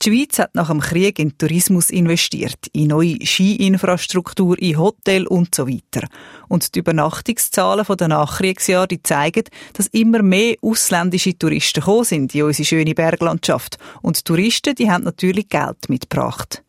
Die 0.01 0.11
Schweiz 0.11 0.39
hat 0.39 0.55
nach 0.55 0.69
dem 0.69 0.79
Krieg 0.79 1.19
in 1.19 1.37
Tourismus 1.37 1.91
investiert, 1.91 2.69
in 2.73 2.89
neue 2.89 3.19
Skiinfrastruktur, 3.25 4.57
in 4.61 4.79
Hotel 4.79 5.27
und 5.27 5.53
so 5.53 5.67
weiter. 5.67 6.07
Und 6.47 6.77
die 6.77 6.79
Übernachtungszahlen 6.79 7.85
der 7.85 8.07
Nachkriegsjahre 8.07 9.03
zeigen, 9.03 9.45
dass 9.73 9.89
immer 9.89 10.23
mehr 10.23 10.55
ausländische 10.63 11.37
Touristen 11.37 11.81
gekommen 11.81 12.05
sind 12.05 12.33
in 12.33 12.45
unsere 12.45 12.65
schöne 12.65 12.95
Berglandschaft. 12.95 13.79
Und 14.01 14.19
die 14.19 14.23
Touristen, 14.23 14.77
die 14.77 14.89
haben 14.89 15.03
natürlich 15.03 15.49
Geld 15.49 15.89
mitgebracht. 15.89 16.63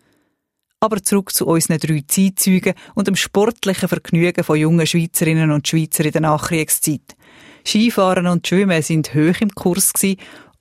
Aber 0.82 1.04
zurück 1.04 1.34
zu 1.34 1.46
unseren 1.46 1.80
drei 1.80 2.04
Zeitzeugen 2.08 2.74
und 2.96 3.08
dem 3.08 3.16
sportlichen 3.16 3.90
Vergnügen 3.90 4.44
von 4.44 4.58
jungen 4.58 4.88
Schweizerinnen 4.88 5.52
und 5.52 5.68
Schweizer 5.68 6.06
in 6.06 6.12
der 6.12 6.22
Nachkriegszeit. 6.22 7.16
Skifahren 7.66 8.28
und 8.28 8.48
Schwimmen 8.48 8.82
sind 8.82 9.14
hoch 9.14 9.42
im 9.42 9.50
Kurs 9.50 9.92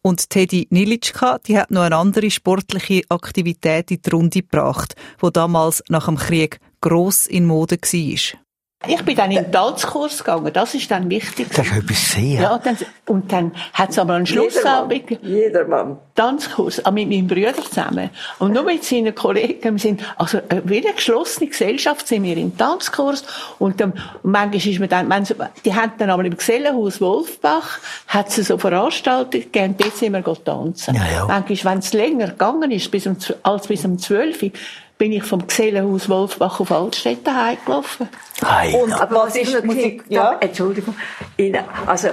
und 0.02 0.30
Teddy 0.30 0.66
Nilitschka, 0.70 1.38
die 1.46 1.58
hat 1.58 1.70
noch 1.70 1.82
eine 1.82 1.96
andere 1.96 2.30
sportliche 2.30 3.02
Aktivität 3.08 3.90
in 3.90 4.02
die 4.02 4.10
Runde 4.10 4.42
gebracht, 4.42 4.94
wo 5.18 5.30
damals 5.30 5.82
nach 5.88 6.06
dem 6.06 6.16
Krieg 6.16 6.60
gross 6.80 7.26
in 7.26 7.46
Mode 7.46 7.76
war. 7.76 8.47
Ich 8.86 9.04
bin 9.04 9.16
dann 9.16 9.32
in 9.32 9.42
den 9.42 9.50
Tanzkurs 9.50 10.18
gegangen, 10.18 10.52
das 10.52 10.72
ist 10.72 10.88
dann 10.88 11.10
wichtig. 11.10 11.48
Das 11.48 11.66
ist 11.66 11.76
etwas 11.76 12.12
sehr. 12.12 12.40
Ja, 12.42 12.58
dann, 12.58 12.76
und 13.06 13.32
dann 13.32 13.52
hat 13.72 13.90
es 13.90 13.98
aber 13.98 14.14
einen 14.14 14.24
Schlussabend. 14.24 15.20
Jedermann. 15.20 15.98
Tanzkurs, 16.14 16.84
auch 16.86 16.92
mit 16.92 17.08
meinem 17.08 17.26
Bruder 17.26 17.54
zusammen. 17.54 18.10
Und 18.38 18.52
nur 18.52 18.62
mit 18.62 18.84
seinen 18.84 19.16
Kollegen, 19.16 19.74
wir 19.74 19.78
sind, 19.80 20.02
also, 20.16 20.38
äh, 20.38 20.62
wie 20.64 20.78
eine 20.78 20.94
geschlossene 20.94 21.48
Gesellschaft 21.48 22.06
sind 22.06 22.22
wir 22.22 22.36
im 22.36 22.56
Tanzkurs. 22.56 23.24
Und 23.58 23.80
dann, 23.80 23.94
manchmal 24.22 24.64
ist 24.64 24.78
man 24.78 24.88
dann, 24.88 25.26
die 25.64 25.74
haben 25.74 25.92
dann 25.98 26.10
aber 26.10 26.24
im 26.24 26.36
Gesellenhaus 26.36 27.00
Wolfbach, 27.00 27.80
hat 28.06 28.28
es 28.28 28.46
so 28.46 28.58
Veranstaltungen 28.58 29.42
gegeben, 29.50 29.74
dort 29.76 29.96
sind 29.96 30.12
wir 30.12 30.22
tanzen. 30.44 30.94
Ja, 30.94 31.02
ja. 31.12 31.26
Manchmal, 31.26 31.74
wenn 31.74 31.80
es 31.80 31.92
länger 31.92 32.28
gegangen 32.28 32.70
ist, 32.70 32.92
bis 32.92 33.08
um, 33.08 33.16
als 33.42 33.66
bis 33.66 33.84
um 33.84 33.98
12 33.98 34.42
Uhr, 34.44 34.50
bin 34.98 35.12
ich 35.12 35.22
vom 35.24 35.46
Gesellenhaus 35.46 36.08
Wolfbach 36.08 36.60
auf 36.60 36.70
Altstädte 36.72 37.34
heimgelaufen. 37.34 38.08
Hey, 38.44 38.74
Und 38.74 38.92
Aber 38.92 39.26
was 39.26 39.36
ist 39.36 39.54
noch 39.54 39.62
Musik? 39.64 40.04
ja. 40.08 40.32
Ja. 40.32 40.38
Entschuldigung. 40.40 40.94
In, 41.36 41.56
also, 41.86 42.08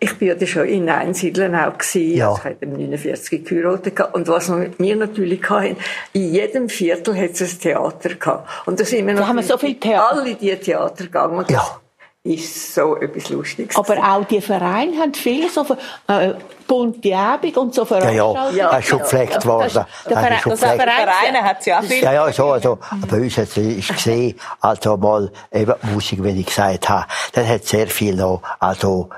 ich 0.00 0.16
bin 0.16 0.28
ja 0.38 0.46
schon 0.46 0.66
in 0.66 0.88
Einsiedeln 0.88 1.56
auch 1.56 1.76
gewesen. 1.76 2.16
Ja. 2.16 2.28
Also 2.28 2.38
ich 2.38 2.44
hatte 2.44 2.64
im 2.64 2.72
49 2.74 3.44
geheiratet. 3.44 3.96
gehabt. 3.96 4.14
Und 4.14 4.28
was 4.28 4.48
wir 4.78 4.96
natürlich 4.96 5.50
hatten, 5.50 5.76
in 6.12 6.32
jedem 6.32 6.68
Viertel 6.68 7.16
hat 7.20 7.30
es 7.32 7.40
ein 7.54 7.60
Theater 7.60 8.10
gehabt. 8.14 8.48
Und 8.66 8.78
da 8.78 8.84
sind 8.84 9.06
wir 9.08 9.14
Da 9.14 9.26
haben 9.26 9.36
wir 9.36 9.42
so 9.42 9.58
viel 9.58 9.74
Theater. 9.74 10.12
alle 10.12 10.34
die 10.36 10.54
Theater 10.54 11.04
gegangen. 11.04 11.38
Und 11.38 11.50
Ja. 11.50 11.80
Ist 12.28 12.74
so 12.74 12.96
etwas 12.96 13.28
Lustiges. 13.30 13.76
Aber 13.76 13.96
auch 13.96 14.24
die 14.24 14.40
Vereine 14.40 14.98
haben 14.98 15.14
viele 15.14 15.48
so 15.48 15.64
äh, 16.06 16.34
bunte 16.66 17.16
Abend 17.16 17.56
und 17.56 17.74
so 17.74 17.86
ja, 17.90 18.10
ja, 18.10 18.32
Veranstaltungen. 18.32 18.70
das 18.70 18.78
ist 18.78 18.88
schon 18.88 18.98
gepflegt 18.98 19.46
worden. 19.46 19.70
Das, 19.74 19.86
der 20.04 20.18
Verein, 20.18 20.40
das 20.44 20.60
gepflegt. 20.60 20.82
Vereine 20.82 21.42
hat 21.42 21.60
es 21.60 21.66
ja 21.66 21.78
auch 21.78 21.84
viel. 21.84 22.02
Ja, 22.02 22.12
ja, 22.12 22.32
so, 22.32 22.46
also, 22.46 22.78
bei 23.08 23.16
uns 23.16 23.36
hat 23.38 23.56
es 23.56 23.88
gesehen, 23.88 24.38
also 24.60 24.96
mal, 24.96 25.32
eben 25.52 25.74
Musik, 25.94 26.22
wie 26.22 26.40
ich 26.40 26.46
gesagt 26.46 26.88
habe, 26.88 27.06
dann 27.32 27.48
hat 27.48 27.64
sehr 27.64 27.88
viel 27.88 28.14
noch, 28.14 28.42
also, 28.60 29.08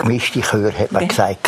gemischte 0.00 0.40
Chöre, 0.40 0.72
hat 0.78 0.92
man 0.92 1.08
gesagt. 1.08 1.38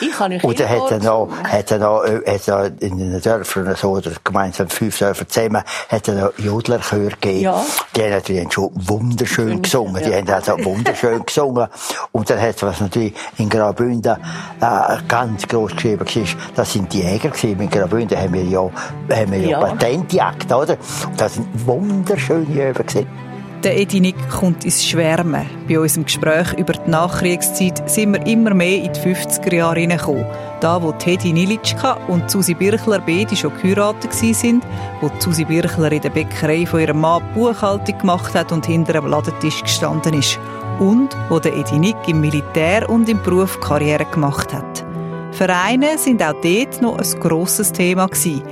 Ich 0.00 0.28
nicht 0.28 0.44
Und 0.44 0.60
dann 0.60 0.68
hat 0.68 0.90
er 0.90 0.98
noch, 0.98 1.28
hat 1.44 1.70
er 1.70 1.78
noch, 1.78 2.04
äh, 2.04 2.34
hat 2.34 2.48
er 2.48 2.66
in 2.80 2.98
den 2.98 3.20
Dörfern 3.20 3.74
so, 3.76 3.90
oder 3.90 4.12
gemeinsam 4.22 4.68
fünf 4.68 4.98
Dörfer 4.98 5.26
zusammen, 5.28 5.62
hat 5.88 6.08
er 6.08 6.14
noch 6.14 6.38
Jodlerchör 6.38 7.10
gegeben. 7.10 7.40
Ja. 7.40 7.64
Die 7.96 8.02
haben 8.02 8.10
natürlich 8.10 8.52
schon 8.52 8.70
wunderschön 8.74 9.62
gesungen. 9.62 10.02
Die 10.02 10.10
ja. 10.10 10.18
haben 10.18 10.30
also 10.30 10.52
wunderschön 10.64 11.22
gesungen. 11.26 11.68
Und 12.12 12.30
dann 12.30 12.40
hat 12.40 12.62
was 12.62 12.80
natürlich 12.80 13.14
in 13.38 13.48
Graubünden, 13.48 14.16
äh, 14.60 14.96
ganz 15.08 15.46
groß 15.46 15.72
geschrieben 15.72 16.06
war, 16.06 16.24
das 16.54 16.72
sind 16.72 16.92
die 16.92 17.00
Jäger 17.00 17.30
gewesen. 17.30 17.60
In 17.60 17.70
Graubünden 17.70 18.18
haben 18.18 18.34
wir 18.34 18.44
ja, 18.44 18.60
haben 18.60 19.32
wir 19.32 19.38
ja, 19.38 19.52
Ja. 19.52 19.60
Patentjagd, 19.60 20.52
oder? 20.52 20.76
Und 21.08 21.20
das 21.20 21.34
sind 21.34 21.46
wunderschöne 21.66 22.70
Öben 22.70 22.86
gewesen. 22.86 23.31
Der 23.64 23.78
Edi 23.78 24.00
Nick 24.00 24.16
kommt 24.28 24.64
ins 24.64 24.84
Schwärmen. 24.84 25.46
Bei 25.68 25.78
unserem 25.78 26.04
Gespräch 26.04 26.52
über 26.54 26.72
die 26.72 26.90
Nachkriegszeit 26.90 27.88
sind 27.88 28.12
wir 28.12 28.26
immer 28.26 28.54
mehr 28.54 28.82
in 28.82 28.92
die 28.92 28.98
50er 28.98 29.54
Jahre 29.54 29.78
hineingekommen. 29.78 30.26
Da, 30.60 30.82
wo 30.82 30.90
Teddy 30.90 31.32
Nilitschka 31.32 31.92
und 32.08 32.28
Susi 32.28 32.54
Birchler 32.54 32.98
beide 32.98 33.36
schon 33.36 33.56
geheiratet 33.62 34.12
sind, 34.14 34.64
wo 35.00 35.12
Susi 35.20 35.44
Birchler 35.44 35.92
in 35.92 36.00
der 36.00 36.10
Bäckerei 36.10 36.66
von 36.66 36.80
ihrem 36.80 37.00
Mann 37.00 37.22
Buchhaltung 37.34 37.98
gemacht 37.98 38.34
hat 38.34 38.50
und 38.50 38.66
hinter 38.66 38.96
einem 38.96 39.06
Ladentisch 39.06 39.62
gestanden 39.62 40.14
ist. 40.14 40.40
Und 40.80 41.16
wo 41.28 41.38
der 41.38 41.56
Edi 41.56 41.78
Nick 41.78 42.08
im 42.08 42.20
Militär 42.20 42.90
und 42.90 43.08
im 43.08 43.22
Beruf 43.22 43.60
Karriere 43.60 44.06
gemacht 44.06 44.52
hat. 44.52 44.84
Vereine 45.30 45.98
sind 45.98 46.20
auch 46.20 46.34
dort 46.42 46.82
noch 46.82 46.98
ein 46.98 47.20
grosses 47.20 47.70
Thema 47.70 48.06
gewesen. 48.06 48.42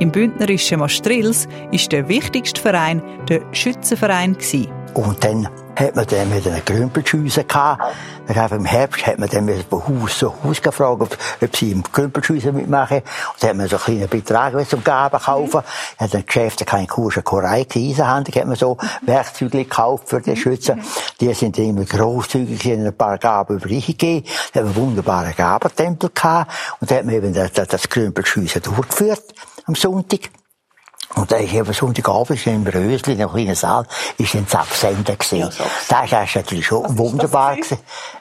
Im 0.00 0.10
bündnerischen 0.10 0.78
Maastrils 0.78 1.46
ist 1.72 1.92
der 1.92 2.08
wichtigste 2.08 2.58
Verein 2.58 3.02
der 3.28 3.42
Schützenverein. 3.52 4.34
Und 4.94 5.22
dann 5.22 5.46
hat 5.76 5.94
man 5.94 6.06
dann 6.06 6.30
mit 6.30 6.46
einer 6.46 6.60
Grümpelschüsse 6.60 7.44
gehabt. 7.44 7.82
Dann 8.26 8.36
hat 8.36 8.52
im 8.52 8.64
Herbst 8.64 9.06
hat 9.06 9.18
man 9.18 9.28
dann 9.28 9.44
mit 9.44 9.66
von 9.68 9.86
Haus 9.86 10.18
zu 10.18 10.32
Haus 10.42 10.62
gefragt, 10.62 11.02
ob, 11.02 11.18
ob 11.42 11.56
sie 11.56 11.72
im 11.72 11.82
Grümpelschüsse 11.82 12.50
mitmachen. 12.50 12.98
Und 12.98 13.42
dann 13.42 13.50
hat 13.50 13.56
man 13.58 13.68
so 13.68 13.76
kleine 13.76 14.08
Beträge 14.08 14.66
zum 14.66 14.82
Gaben 14.82 15.20
kaufen. 15.20 15.60
Dann 15.98 16.06
hat 16.06 16.14
dann 16.14 16.24
Geschäfte 16.24 16.64
keine 16.64 16.86
Kurse, 16.86 17.22
Korei, 17.22 17.66
Eisenhandel, 17.74 18.34
hat 18.34 18.46
man 18.46 18.56
so 18.56 18.78
Werkzeuge 19.02 19.58
gekauft 19.58 20.08
für 20.08 20.22
die 20.22 20.34
Schützen. 20.34 20.82
Die 21.20 21.32
sind 21.34 21.58
dann 21.58 21.66
immer 21.66 21.84
grosszügig, 21.84 22.64
haben 22.64 22.86
ein 22.86 22.96
paar 22.96 23.18
Gaben 23.18 23.58
übrig 23.58 23.86
gegeben. 23.86 24.26
Dann 24.54 24.64
haben 24.64 24.74
wir 24.74 24.80
einen 24.80 24.88
wunderbaren 24.88 25.34
Gabentempel 25.36 26.08
gehabt. 26.14 26.50
Und 26.80 26.90
dann 26.90 26.98
hat 26.98 27.04
man 27.04 27.14
eben 27.16 27.34
das, 27.34 27.52
das, 27.52 27.68
das 27.68 27.86
Grümpelschüsse 27.86 28.60
durchgeführt 28.60 29.34
am 29.70 29.74
Sonntag. 29.76 30.30
Und 31.14 31.30
da 31.30 31.36
ist 31.36 31.52
eben 31.52 31.72
Sonntagabend 31.72 32.38
ist 32.38 32.46
im 32.46 32.66
Rösli, 32.66 33.14
in 33.14 33.20
einem 33.20 33.30
kleinen 33.30 33.54
Saal, 33.54 33.86
ist 34.18 34.34
ein 34.34 34.46
Zapfsender 34.46 35.16
gewesen. 35.16 35.50
Das 35.88 36.12
war 36.12 36.28
natürlich 36.34 36.66
schon 36.66 36.98
wunderbar 36.98 37.56
gewesen. 37.56 37.78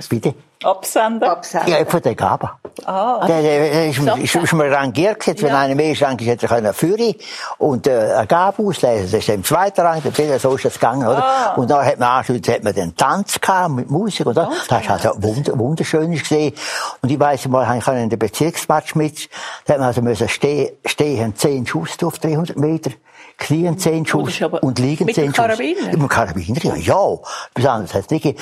Bitte? 0.09 0.35
Absender. 0.63 1.31
Absender. 1.31 1.79
Ja, 1.79 1.85
von 1.85 2.01
der 2.01 2.15
Gabe. 2.15 2.49
Ah. 2.85 3.25
Der, 3.25 3.41
der, 3.41 3.59
der 3.71 3.89
ist, 3.89 3.99
ist, 3.99 4.35
ist 4.35 4.53
mir 4.53 4.69
rangiert 4.69 5.21
gewesen. 5.21 5.41
Wenn 5.41 5.55
einer 5.55 5.73
mehr 5.73 6.01
rangiert, 6.01 6.41
hätte 6.41 6.47
er 6.47 6.49
können 6.49 6.73
Führer 6.73 7.13
und 7.59 7.87
äh, 7.87 8.13
eine 8.13 8.27
Gabe 8.27 8.63
auslesen. 8.63 9.09
Das 9.09 9.21
ist 9.21 9.29
im 9.29 9.43
zweiten 9.45 9.79
Rang, 9.79 10.03
der 10.03 10.11
Peter, 10.11 10.37
so 10.37 10.55
ist 10.55 10.65
das 10.65 10.73
gegangen, 10.73 11.07
oder? 11.07 11.53
Und 11.57 11.71
dann 11.71 11.85
hat 11.85 11.97
man 11.97 12.09
anschließend 12.09 12.49
hat 12.49 12.63
man 12.65 12.73
den 12.73 12.93
Tanz 12.95 13.39
gehabt 13.39 13.71
mit 13.71 13.89
Musik 13.89 14.25
und 14.25 14.35
so. 14.35 14.47
Das 14.67 14.81
ist 14.81 14.89
also 14.89 15.11
wunder, 15.23 15.57
wunderschön 15.57 16.11
gesehen. 16.11 16.53
Und 17.01 17.09
ich 17.09 17.19
weiss 17.19 17.47
mal, 17.47 17.77
ich 17.77 17.87
in 17.87 18.09
den 18.09 18.19
Bezirksmatch 18.19 18.95
mit, 18.95 19.29
da 19.65 19.73
hat 19.73 19.79
man 19.79 19.87
also 19.87 20.01
müssen 20.01 20.27
stehen, 20.27 20.71
stehen 20.85 21.35
10 21.37 21.67
Schuss 21.67 21.97
auf 22.03 22.19
300 22.19 22.57
Meter. 22.57 22.91
Knien 23.39 23.77
10 23.77 24.03
das 24.03 24.11
Schuss 24.11 24.29
ist 24.29 24.41
aber 24.43 24.61
und 24.61 24.77
liegen 24.79 25.05
mit 25.05 25.15
10 25.15 25.25
dem 25.25 25.33
Schuss. 25.33 25.45
Karabiner? 25.45 25.81
Mit 25.85 25.93
dem 25.93 26.07
Karabiner, 26.09 26.75
ja. 26.77 27.17
Ja. 27.57 27.79
Hat 27.79 27.95
es 27.95 28.09
nicht 28.09 28.23
gegeben. 28.23 28.39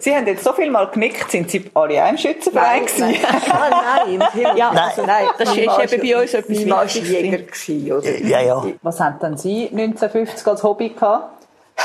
Sie 0.00 0.14
haben 0.14 0.26
jetzt 0.26 0.44
so 0.44 0.52
viel 0.52 0.70
mal 0.70 0.88
genickt, 0.88 1.30
sind 1.30 1.50
Sie 1.50 1.70
alle 1.74 2.04
auch 2.04 2.10
im 2.10 2.18
Schützenverein 2.18 2.82
Nein, 2.82 2.86
gewesen? 2.86 3.22
nein, 3.22 3.42
ah, 3.50 4.04
nein, 4.04 4.14
im 4.14 4.30
Himmel. 4.32 4.58
Ja, 4.58 4.72
Nein. 4.72 4.84
also, 4.88 5.06
Nein, 5.06 5.24
das 5.38 5.48
ist 5.56 5.92
eben 5.92 6.02
bei 6.02 6.20
uns 6.22 6.34
etwas 6.34 6.48
Wichtiges. 6.58 7.08
Jäger, 7.10 7.38
gewesen, 7.38 7.92
oder? 7.92 8.18
Ja, 8.20 8.40
ja. 8.40 8.64
Was 8.82 9.00
haben 9.00 9.18
denn 9.20 9.36
Sie 9.36 9.68
1950 9.68 10.46
als 10.46 10.62
Hobby 10.62 10.90
gehabt? 10.90 11.41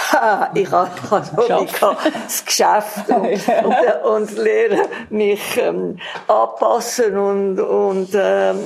ich 0.56 0.72
habe 0.72 0.90
also 1.10 1.96
das 2.26 2.46
Geschäft 2.46 3.08
und, 3.10 3.48
und, 3.66 4.32
und 4.32 4.38
lerne 4.38 4.84
mich 5.10 5.42
ähm, 5.58 5.98
anpassen 6.28 7.18
und, 7.18 7.60
und 7.60 8.10
ähm, 8.14 8.58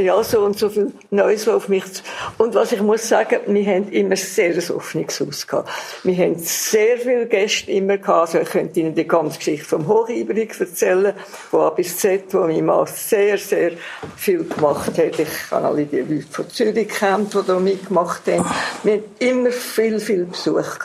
ja, 0.00 0.22
so 0.22 0.40
und 0.40 0.58
so 0.58 0.68
viel 0.68 0.92
Neues, 1.10 1.48
auf 1.48 1.68
mich 1.68 1.84
zu- 1.92 2.02
Und 2.38 2.54
was 2.54 2.72
ich 2.72 2.80
muss 2.80 3.08
sagen, 3.08 3.40
wir 3.46 3.66
haben 3.66 3.88
immer 3.90 4.16
sehr 4.16 4.54
ein 4.54 4.70
offenes 4.76 5.20
Haus 5.20 5.46
gehabt. 5.46 5.68
Wir 6.04 6.16
haben 6.16 6.38
sehr 6.38 6.98
viele 6.98 7.26
Gäste 7.26 7.70
immer 7.72 7.98
gehabt. 7.98 8.20
Also 8.34 8.38
ich 8.38 8.50
könnte 8.50 8.80
Ihnen 8.80 8.94
die 8.94 9.06
ganze 9.06 9.38
Geschichte 9.38 9.66
vom 9.66 9.86
Hochübrig 9.88 10.58
erzählen, 10.58 11.14
von 11.50 11.60
A 11.62 11.70
bis 11.70 11.98
Z, 11.98 12.32
wo 12.34 12.40
mein 12.40 12.64
Mann 12.64 12.86
sehr, 12.86 13.38
sehr 13.38 13.72
viel 14.16 14.44
gemacht 14.44 14.96
hat. 14.96 15.18
Ich 15.18 15.50
habe 15.50 15.66
alle 15.66 15.84
die 15.84 16.00
Leute 16.00 16.26
von 16.30 16.48
Zürich 16.50 16.88
kennt, 16.88 17.34
die 17.34 17.40
da 17.46 17.58
mitgemacht 17.58 18.22
haben. 18.28 18.44
Wir 18.82 18.94
haben 18.94 19.04
immer 19.18 19.50
viel, 19.50 19.98
viel 20.00 20.24
Besuch 20.26 20.78
gehabt. 20.78 20.83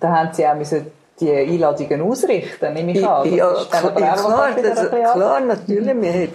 Da 0.00 0.08
haben 0.08 0.30
Sie 0.32 0.46
auch 0.46 0.54
müssen 0.54 0.90
die 1.20 1.32
Einladungen 1.32 2.02
ausrichten, 2.02 2.72
nehme 2.74 2.92
ich 2.92 3.06
an. 3.06 3.34
Ja, 3.34 3.52
klar, 3.70 3.94
klar, 3.94 4.50
das, 4.62 4.90
klar, 4.90 5.40
natürlich. 5.40 6.00
Wir 6.00 6.22
hat 6.22 6.30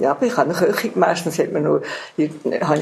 Ja, 0.00 0.12
aber 0.12 0.26
ich 0.26 0.36
habe 0.36 0.50
eine 0.50 0.58
Köchin. 0.58 0.92
Meistens 0.94 1.38
hat 1.38 1.52
man 1.52 1.62
nur, 1.62 1.82
habe 1.82 1.82
ich 2.16 2.30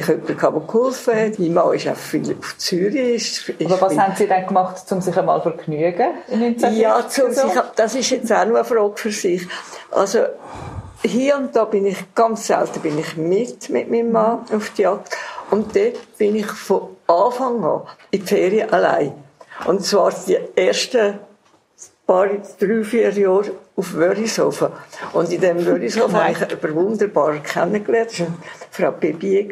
jemanden 0.06 0.26
gehabt, 0.26 0.54
der 0.54 0.60
geholfen 0.60 1.14
hat. 1.14 1.38
Mein 1.38 1.54
Mann 1.54 1.74
ist 1.74 1.88
auch 1.88 1.96
viel 1.96 2.36
auf 2.38 2.56
Zürich. 2.58 3.48
Ist, 3.48 3.64
aber 3.64 3.80
was 3.80 3.98
haben 3.98 4.14
Sie 4.16 4.26
dann 4.26 4.46
gemacht, 4.46 4.84
um 4.90 5.00
sich 5.00 5.16
einmal 5.16 5.42
zu 5.42 5.50
vergnügen? 5.50 6.10
Ja, 6.72 7.08
zum 7.08 7.32
sich, 7.32 7.42
das 7.74 7.94
ist 7.94 8.10
jetzt 8.10 8.32
auch 8.32 8.44
nur 8.46 8.58
eine 8.58 8.64
Frage 8.64 8.92
für 8.94 9.10
sich. 9.10 9.46
Also, 9.90 10.20
hier 11.02 11.36
und 11.36 11.54
da 11.54 11.64
bin 11.64 11.86
ich, 11.86 12.14
ganz 12.14 12.46
selten 12.46 12.80
bin 12.80 12.98
ich 12.98 13.16
mit, 13.16 13.68
mit 13.68 13.90
meinem 13.90 14.12
Mann 14.12 14.44
auf 14.54 14.70
die 14.76 14.82
Jagd. 14.82 15.16
Und 15.50 15.74
dort 15.74 16.18
bin 16.18 16.36
ich 16.36 16.46
von 16.46 16.96
Anfang 17.06 17.64
an 17.64 17.82
in 18.10 18.20
die 18.20 18.26
Ferien 18.26 18.72
allein. 18.72 19.25
Und 19.64 19.84
zwar 19.84 20.12
die 20.26 20.38
ersten 20.54 21.18
paar, 22.06 22.28
drei, 22.58 22.84
vier 22.84 23.10
Jahre 23.10 23.50
auf 23.74 23.94
Wörishofen. 23.94 24.68
Und 25.12 25.32
in 25.32 25.40
diesem 25.40 25.66
Wörishofen 25.66 26.14
habe 26.14 26.32
ich 26.32 26.42
eine 26.42 26.74
wunderbar 26.74 27.34
kennengelernt. 27.38 28.10
Das 28.12 28.20
war 28.20 28.28
Frau 28.70 28.90
Bebier, 28.92 29.48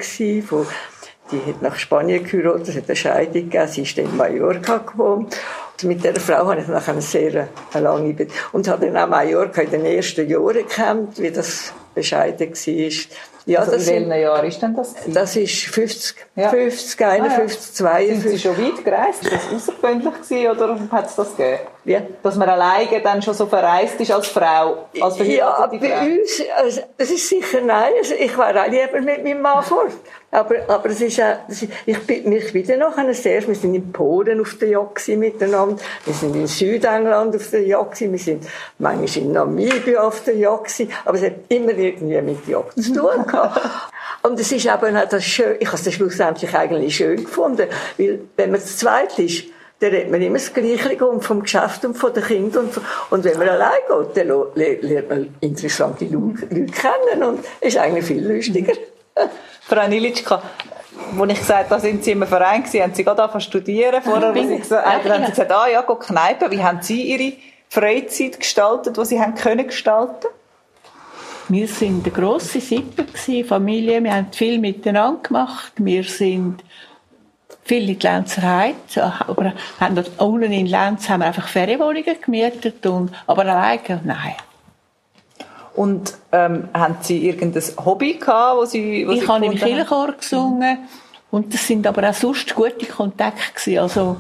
die 1.33 1.41
hat 1.47 1.63
nach 1.63 1.77
Spanien 1.77 2.23
geheiratet, 2.23 2.69
es 2.69 2.77
hat 2.77 2.85
eine 2.85 2.97
Scheidung 2.97 3.33
gegeben, 3.33 3.69
sie 3.69 3.83
ist 3.83 3.99
in 3.99 4.17
Mallorca 4.17 4.79
gewohnt. 4.79 5.37
Und 5.83 5.89
mit 5.89 6.05
dieser 6.05 6.21
Frau 6.21 6.47
habe 6.47 6.61
ich 6.61 6.69
nachher 6.69 6.93
eine 6.93 7.03
sehr 7.03 7.49
lange 7.73 8.13
Beziehung. 8.13 8.39
Und 8.53 8.69
habe 8.69 8.87
dann 8.87 8.97
auch 8.97 9.09
Mallorca 9.09 9.63
in 9.63 9.71
den 9.71 9.87
ersten 9.87 10.29
Jahren 10.29 10.55
gekannt, 10.55 11.19
wie 11.19 11.31
das 11.31 11.73
bescheiden 11.95 12.51
war. 12.51 13.34
Ja, 13.47 13.61
also 13.61 13.73
das 13.73 13.89
in 13.89 14.09
welchem 14.09 14.23
Jahr 14.23 14.45
ist 14.45 14.63
denn 14.63 14.75
das? 14.75 14.95
Das 15.07 15.37
ist 15.37 15.65
50, 15.67 16.17
ja. 16.37 16.49
50 16.49 17.05
51, 17.05 17.87
ah, 17.87 18.01
ja. 18.01 18.09
52. 18.09 18.23
Sind 18.23 18.31
Sie 18.31 18.39
schon 18.39 18.59
weit 18.59 18.85
gereist? 18.85 19.23
Ist 19.23 19.33
das 19.33 19.55
außergewöhnlich 19.55 20.15
gewesen, 20.15 20.51
oder 20.51 20.79
hat 20.91 21.07
es 21.07 21.15
das 21.15 21.37
gegeben? 21.37 21.59
Ja. 21.85 22.01
Dass 22.23 22.37
man 22.37 22.49
alleine 22.49 23.03
dann 23.03 23.21
schon 23.21 23.35
so 23.35 23.45
verreist 23.47 24.01
ist 24.01 24.11
als 24.11 24.29
Frau, 24.29 24.87
als 24.99 25.19
Ja, 25.19 25.67
bei 25.71 25.79
Frau. 25.79 26.05
uns, 26.07 26.43
also, 26.57 26.81
das 26.97 27.11
ist 27.11 27.29
sicher 27.29 27.61
nein. 27.61 27.93
Also, 27.99 28.15
ich 28.15 28.37
war 28.39 28.57
auch 28.57 28.71
lieber 28.71 29.01
mit 29.03 29.23
meinem 29.23 29.43
Mann 29.43 29.63
fort. 29.63 29.93
Aber, 30.35 30.57
aber 30.67 30.91
es 30.91 31.01
ist 31.01 31.21
auch, 31.21 31.37
ich 31.87 32.07
bin 32.07 32.29
mich 32.29 32.53
wieder 32.53 32.77
noch 32.77 32.97
sehr, 33.13 33.47
wir 33.47 33.55
sind 33.55 33.73
in 33.73 33.93
Polen 33.93 34.41
auf 34.41 34.55
der 34.59 34.69
Jagd 34.71 35.07
miteinander, 35.07 35.77
wir 36.05 36.15
sind 36.15 36.35
in 36.35 36.49
Südengland 36.49 37.37
auf 37.37 37.51
der 37.51 37.63
Jagd 37.63 38.01
wir 38.01 38.19
sind 38.19 38.45
manchmal 38.79 39.23
in 39.23 39.31
Namibia 39.31 40.03
auf 40.03 40.25
der 40.25 40.35
Jagd 40.37 40.75
aber 41.05 41.19
es 41.19 41.25
hat 41.25 41.35
immer 41.51 41.71
irgendwie 41.71 42.21
mit 42.21 42.49
Jagd 42.49 42.83
zu 42.83 42.93
tun. 42.95 43.25
Und 44.23 44.41
es 44.41 44.51
ist 44.53 44.65
eben 44.65 44.97
auch 44.97 45.09
das 45.09 45.25
schön, 45.25 45.57
ich 45.61 45.67
habe 45.67 45.77
es 45.77 45.93
schlussendlich 45.93 46.55
eigentlich 46.57 46.97
schön 46.97 47.25
gefunden, 47.25 47.69
weil 47.99 48.21
wenn 48.37 48.53
man 48.53 48.61
zu 48.61 48.75
zweit 48.75 49.19
ist, 49.19 49.45
dann 49.81 49.91
redet 49.91 50.11
man 50.11 50.23
immer 50.23 50.39
das 50.39 50.53
Gleiche 50.55 51.07
um 51.07 51.21
vom 51.21 51.43
Geschäft 51.43 51.85
und 51.85 51.95
von 51.95 52.13
den 52.13 52.25
Kindern. 52.25 52.65
Und, 52.65 52.81
und 53.11 53.25
wenn 53.25 53.39
man 53.39 53.49
allein 53.49 53.81
geht, 53.87 54.29
dann 54.29 54.45
lernt 54.55 55.09
man 55.11 55.35
interessante 55.41 56.07
Leute 56.07 56.47
kennen 56.47 57.23
und 57.23 57.45
ist 57.61 57.77
eigentlich 57.77 58.07
viel 58.07 58.27
lustiger. 58.27 58.73
Frau 59.69 59.89
Nilitschka, 59.89 60.43
als 61.19 61.33
ich 61.33 61.39
gesagt 61.39 61.65
habe, 61.65 61.69
da 61.71 61.79
sind 61.81 62.05
Sie 62.05 62.13
im 62.13 62.27
Verein 62.27 62.63
gewesen, 62.63 62.83
haben 62.83 62.95
Sie 62.95 63.05
gerade 63.05 63.41
studieren. 63.41 64.03
Vorher 64.03 64.29
haben 64.29 64.49
Sie 64.49 64.59
gesagt, 64.59 64.87
äh, 64.87 65.11
haben 65.11 65.25
Sie 65.25 65.31
gesagt, 65.31 65.53
ah 65.53 65.69
ja, 65.69 65.83
go 65.83 65.97
Kneipen. 65.97 66.51
Wie 66.51 66.63
haben 66.63 66.81
Sie 66.81 67.03
Ihre 67.03 67.37
Freizeit 67.69 68.39
gestaltet, 68.39 68.97
die 68.97 69.05
Sie 69.05 69.21
haben 69.21 69.35
können 69.35 69.67
gestalten? 69.67 70.29
Wir 71.49 71.69
sind 71.69 72.05
eine 72.07 72.15
grosse 72.15 72.61
Sippe 72.61 73.05
Familie. 73.45 74.03
Wir 74.03 74.15
haben 74.15 74.29
viel 74.33 74.59
miteinander 74.59 75.21
gemacht. 75.23 75.73
Wir 75.77 76.05
sind 76.05 76.65
viel 77.65 77.89
in 77.89 77.99
die 77.99 78.07
Lenzerheit, 78.07 78.99
aber 78.99 79.55
haben 79.81 79.95
dort 79.95 80.11
unten 80.19 80.53
in 80.53 80.67
Lenz 80.67 81.09
haben 81.09 81.21
wir 81.21 81.27
einfach 81.27 81.49
Ferienwohnungen 81.49 82.17
gemietet 82.23 82.85
und, 82.87 83.11
aber 83.27 83.47
alleine, 83.47 84.01
nein. 84.05 84.35
Und 85.75 86.15
ähm, 86.31 86.69
haben 86.73 86.97
Sie 87.01 87.27
irgendein 87.27 87.65
Hobby 87.85 88.15
gehabt, 88.15 88.59
wo 88.59 88.65
Sie, 88.65 89.07
wo 89.07 89.13
ich 89.13 89.23
Sie 89.23 89.29
habe 89.29 89.47
im 89.47 89.55
Kirchenchor 89.55 90.13
gesungen 90.13 90.79
und 91.31 91.53
das 91.53 91.67
sind 91.67 91.87
aber 91.87 92.09
auch 92.09 92.15
sonst 92.15 92.55
gute 92.55 92.87
Kontakte 92.87 93.53
gewesen. 93.55 93.79
Also 93.79 94.17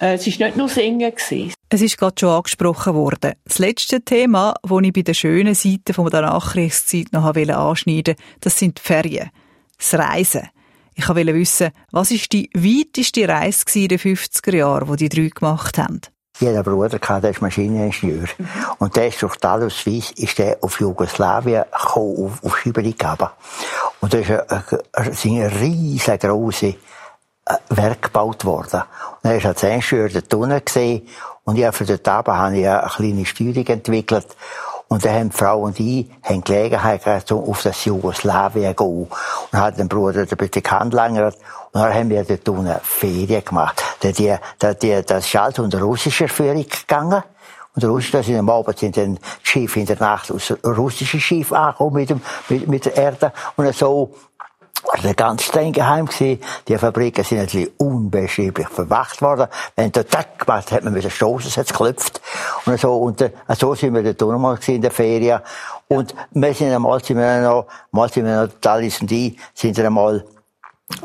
äh, 0.00 0.14
es 0.14 0.26
ist 0.26 0.40
nicht 0.40 0.56
nur 0.56 0.68
Singen 0.68 1.14
gewesen. 1.14 1.52
Es 1.72 1.80
ist 1.80 1.98
gerade 1.98 2.16
schon 2.18 2.30
angesprochen 2.30 2.94
worden. 2.94 3.34
Das 3.44 3.60
letzte 3.60 4.00
Thema, 4.00 4.54
das 4.60 4.78
ich 4.82 4.92
bei 4.92 5.02
den 5.02 5.14
schönen 5.14 5.54
Seiten 5.54 5.94
von 5.94 6.10
der 6.10 6.22
Nachkriegszeit 6.22 7.12
noch 7.12 7.24
anschneiden 7.24 7.76
wollte, 7.86 8.16
das 8.40 8.58
sind 8.58 8.78
die 8.78 8.82
Ferien. 8.82 9.30
Das 9.78 9.94
Reisen. 9.94 10.48
Ich 10.96 11.08
wollte 11.08 11.32
wissen, 11.32 11.70
was 11.92 12.10
war 12.10 12.18
die 12.32 12.50
weiteste 12.54 13.28
Reise 13.28 13.64
in 13.76 13.86
den 13.86 13.98
50er 14.00 14.56
Jahren, 14.56 14.96
die 14.96 15.08
die 15.08 15.22
drei 15.22 15.28
gemacht 15.28 15.78
haben? 15.78 16.00
Jeder 16.40 16.64
Bruder 16.64 16.98
hatte, 16.98 17.20
der 17.20 17.30
ist 17.30 17.40
Maschineningenieur. 17.40 18.26
Und 18.78 18.96
der 18.96 19.06
ist 19.06 19.22
durch 19.22 19.36
die 19.36 19.46
Aluswies, 19.46 20.10
ist 20.16 20.38
der 20.38 20.58
auf 20.62 20.80
Jugoslawien 20.80 21.66
gekommen, 21.70 22.16
auf, 22.26 22.44
auf 22.44 22.58
Schieberiggaben. 22.58 23.28
Und 24.00 24.12
da 24.12 24.18
ist 24.18 24.30
ein, 24.30 24.64
ein, 24.92 25.16
ein 25.22 25.52
riesengroße 25.60 26.74
Werk 27.68 28.02
gebaut 28.02 28.44
worden. 28.44 28.82
Und 29.22 29.24
dann 29.24 29.36
ist 29.36 29.46
als 29.46 29.62
Ingenieur 29.62 30.28
Tunnel 30.28 30.60
gesehen, 30.60 31.06
und 31.44 31.56
ich 31.56 31.64
habe 31.64 31.76
für 31.76 31.84
den 31.84 32.02
Taben 32.02 32.36
habe 32.36 32.56
ich 32.56 32.68
eine 32.68 32.88
kleine 32.88 33.26
Steuerung 33.26 33.66
entwickelt. 33.66 34.26
Und 34.88 35.04
dann 35.04 35.14
haben 35.14 35.30
die 35.30 35.36
Frau 35.36 35.62
und 35.62 35.80
ich 35.80 36.10
haben 36.22 36.42
Gelegenheit 36.42 37.04
gehabt, 37.04 37.32
auf 37.32 37.62
das 37.62 37.84
Jugoslawien 37.84 38.76
zu 38.76 38.84
gehen. 38.84 39.08
Und 39.52 39.58
hat 39.58 39.78
den 39.78 39.88
Bruder 39.88 40.20
ein 40.20 40.26
bisschen 40.26 40.62
kennengelernt. 40.62 41.36
Und 41.72 41.80
dann 41.80 41.94
haben 41.94 42.10
wir 42.10 42.24
dort 42.24 42.48
unten 42.48 42.74
Ferien 42.82 43.44
gemacht. 43.44 43.82
Die, 44.02 44.12
die, 44.12 44.36
die, 44.82 45.02
das 45.04 45.26
ist 45.26 45.34
halt 45.34 45.58
unter 45.58 45.80
russischer 45.80 46.28
Führung 46.28 46.66
gegangen. 46.68 47.22
Und 47.74 47.84
Russen 47.84 48.22
sind 48.22 48.36
am 48.36 48.50
Abend 48.50 48.78
sind 48.78 48.96
dann 48.96 49.18
Schiff 49.42 49.76
in 49.76 49.86
der 49.86 49.98
Nacht 49.98 50.32
aus 50.32 50.52
russischen 50.64 51.20
Schiff 51.20 51.52
angekommen 51.52 51.94
mit, 51.94 52.10
dem, 52.10 52.20
mit, 52.48 52.68
mit 52.68 52.84
der 52.84 52.96
Erde. 52.96 53.32
Und 53.56 53.72
so 53.74 54.14
war 54.84 54.98
der 55.02 55.14
ganz 55.14 55.44
streng 55.44 55.72
geheim 55.72 56.06
gewesen. 56.06 56.40
Die 56.68 56.76
Fabriken 56.76 57.24
sind 57.24 57.38
natürlich 57.38 57.70
unbeschreiblich 57.78 58.68
verwacht 58.68 59.22
worden. 59.22 59.48
Wenn 59.76 59.92
der 59.92 60.06
Tack 60.06 60.38
gemacht 60.38 60.72
hat 60.72 60.84
man 60.84 60.92
müssen 60.92 61.10
stoßen, 61.10 61.48
es 61.48 61.56
hat 61.56 61.68
geklopft. 61.68 62.20
Und 62.66 62.80
so, 62.80 62.96
und 62.96 63.20
äh, 63.20 63.30
so 63.58 63.74
sind 63.74 63.94
wir 63.94 64.02
dort 64.02 64.32
nochmal 64.32 64.58
in 64.66 64.82
der 64.82 64.90
Ferien. 64.90 65.40
Und 65.88 66.14
wir 66.32 66.54
sind 66.54 66.72
einmal, 66.72 67.02
sind 67.02 67.18
wir 67.18 67.40
noch, 67.40 67.66
mal 67.90 68.10
sind 68.10 68.24
wir 68.24 68.46
noch, 68.46 68.52
Talis 68.60 69.00
und 69.00 69.10
ich, 69.12 69.38
sind 69.54 69.76
wir 69.76 69.86
einmal 69.86 70.24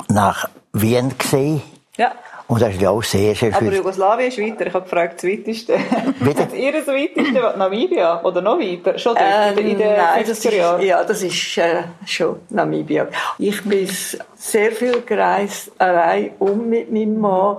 nach 0.07 0.47
Wien 0.73 1.17
gesehen. 1.17 1.61
Ja. 1.97 2.11
Und 2.47 2.61
das 2.61 2.73
ist 2.73 2.81
ja 2.81 2.91
auch 2.91 3.01
sehr, 3.01 3.33
sehr 3.33 3.55
Aber 3.55 3.73
Jugoslawien 3.73 4.29
ist 4.29 4.37
weiter. 4.37 4.67
Ich 4.67 4.73
habe 4.73 4.83
gefragt, 4.83 5.15
das 5.15 5.29
weiteste. 5.29 5.77
Bitte? 6.19 6.55
Ihr 6.55 6.71
das 6.73 6.87
weiteste 6.87 7.57
Namibia? 7.57 8.21
Oder 8.23 8.41
noch 8.41 8.59
weiter? 8.59 8.99
Schon 8.99 9.15
dort, 9.15 9.57
ähm, 9.57 9.57
in 9.57 9.77
den 9.79 9.95
nein, 9.95 10.23
das 10.27 10.45
ist, 10.45 10.53
Ja, 10.53 11.03
das 11.03 11.23
ist 11.23 11.57
äh, 11.57 11.83
schon 12.05 12.39
Namibia. 12.49 13.07
Ich 13.39 13.63
bin 13.63 13.89
sehr 14.35 14.71
viel 14.71 15.01
gereist, 15.01 15.71
allein 15.79 16.31
um 16.37 16.69
mit 16.69 16.91
meinem 16.91 17.19
Mann. 17.19 17.57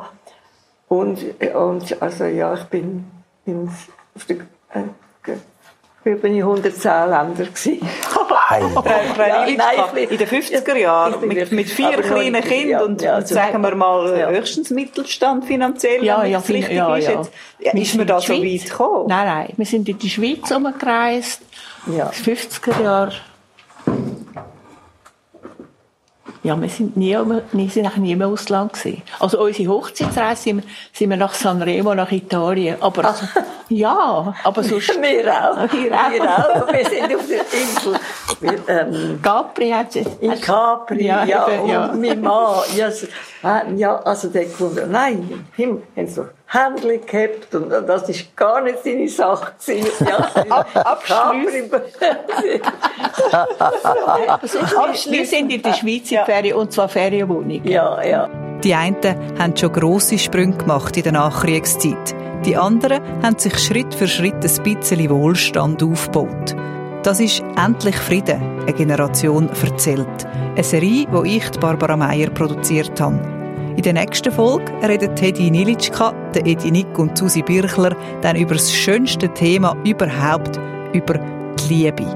Und, 0.89 1.19
und 1.55 2.01
also 2.01 2.25
ja, 2.25 2.55
ich 2.55 2.65
bin, 2.65 3.05
bin 3.45 3.69
auf 4.15 4.25
der, 4.27 4.37
äh, 4.73 6.15
bin 6.15 6.37
ich 6.37 6.43
110 6.43 7.11
Länder 7.11 7.45
gewesen. 7.45 7.81
ja, 8.51 9.47
nein, 9.57 10.07
in 10.09 10.19
den 10.19 10.29
50er 10.29 10.77
Jahren, 10.77 11.27
mit, 11.27 11.51
mit 11.51 11.69
vier 11.69 12.01
kleinen 12.03 12.43
Kindern 12.43 12.69
ja, 12.69 12.85
und, 12.85 13.03
ja, 13.03 13.21
sagen 13.23 13.61
wir 13.61 13.75
mal 13.75 14.19
ja. 14.19 14.29
höchstens 14.29 14.71
Mittelstand 14.71 15.45
finanziell, 15.47 16.05
ja, 16.05 16.25
ja, 16.25 16.39
richtig 16.39 16.71
ja, 16.71 16.97
ist. 16.97 17.09
Jetzt, 17.09 17.33
ja, 17.59 17.73
ist 17.73 17.95
man 17.97 18.07
da 18.07 18.21
so 18.21 18.35
weit 18.35 18.65
gekommen? 18.65 19.09
Nein, 19.09 19.27
nein, 19.27 19.53
wir 19.57 19.67
sind 19.67 19.89
in 19.89 19.99
die 19.99 20.11
Schweiz 20.11 20.51
umgereist, 20.51 21.43
ja. 21.87 22.11
50er 22.11 22.83
Jahre. 22.83 23.13
Ja, 26.47 26.55
wir 26.63 26.69
sind 26.69 26.97
nie, 26.97 27.19
wir 27.19 27.43
sind 27.69 27.87
eigentlich 27.87 27.97
nie 27.97 28.13
im 28.13 28.23
Ausland 28.23 28.73
gewesen. 28.73 29.03
Also 29.19 29.43
unsere 29.43 29.69
Hochzeitsreise 29.69 30.43
sind 30.43 30.57
wir, 30.59 30.71
sind 30.93 31.11
wir 31.11 31.17
nach 31.17 31.35
Sanremo, 31.35 31.93
nach 31.93 32.13
Italien. 32.13 32.77
Aber, 32.81 33.05
Ach. 33.05 33.37
ja, 33.69 34.33
aber 34.45 34.63
sonst... 34.71 34.97
wir 35.03 35.27
auch. 35.27 35.73
Wir 35.73 35.93
auch. 35.93 36.13
Wir 36.13 36.23
auch. 36.23 36.73
Wir 36.73 36.85
sind 36.89 37.17
auf 37.17 37.27
der 37.27 37.41
Insel. 37.41 38.01
Wir, 38.41 38.69
ähm, 38.69 39.19
Capri 39.21 39.71
hat 39.71 39.91
sie... 39.91 40.07
In 40.21 40.41
Capri, 40.41 41.07
ja. 41.07 41.25
ja, 41.25 41.49
ja. 41.67 41.87
Und 41.87 42.01
mein 42.01 42.21
Mann, 42.21 42.61
ja, 42.77 42.91
ja, 43.77 43.97
also 44.03 44.29
der 44.29 44.47
Kunde, 44.47 44.89
nein, 44.91 45.47
Himmel, 45.55 45.83
haben 45.97 46.09
so 46.09 46.27
Händchen 46.47 47.07
gehabt 47.07 47.55
und 47.55 47.71
das 47.71 48.09
ist 48.09 48.35
gar 48.37 48.61
nicht 48.63 48.83
seine 48.83 49.09
Sache 49.09 49.53
gewesen. 49.59 50.07
Ja, 50.07 50.67
Abschließen. 50.85 51.71
Wir 55.13 55.27
sind 55.27 55.53
in 55.53 55.63
der 55.63 55.75
Schweiz 55.75 56.11
in 56.11 56.25
Ferien, 56.25 56.57
und 56.57 56.73
zwar 56.73 56.89
Ferienwohnungen. 56.89 57.69
Ja, 57.69 58.03
ja. 58.03 58.29
Die 58.63 58.75
einen 58.75 58.97
haben 59.39 59.57
schon 59.57 59.73
grosse 59.73 60.19
Sprünge 60.19 60.57
gemacht 60.57 60.97
in 60.97 61.03
der 61.03 61.13
Nachkriegszeit. 61.13 62.15
Die 62.45 62.57
anderen 62.57 63.03
haben 63.23 63.39
sich 63.39 63.59
Schritt 63.59 63.95
für 63.95 64.09
Schritt 64.09 64.35
ein 64.35 64.41
bisschen 64.41 65.11
Wohlstand 65.11 65.83
aufgebaut. 65.83 66.57
Das 67.03 67.21
ist 67.21 67.43
«Endlich 67.57 67.97
Frieden», 67.97 68.63
eine 68.63 68.73
Generation 68.73 69.49
erzählt. 69.63 70.27
Eine 70.55 70.65
Serie, 70.65 71.07
die 71.07 71.37
ich, 71.37 71.51
Barbara 71.61 71.97
Meyer, 71.97 72.31
produziert 72.31 73.01
habe. 73.01 73.36
In 73.77 73.83
der 73.83 73.93
nächsten 73.93 74.33
Folge 74.33 74.73
reden 74.83 75.15
Teddy 75.15 75.51
Nilitschka, 75.51 76.15
Edi 76.35 76.71
Nick 76.71 76.99
und 76.99 77.19
Susi 77.19 77.43
Birchler 77.43 77.95
dann 78.23 78.37
über 78.37 78.55
das 78.55 78.73
schönste 78.73 79.29
Thema 79.29 79.77
überhaupt, 79.85 80.59
über 80.95 81.21
die 81.69 81.75
Liebe. 81.75 82.07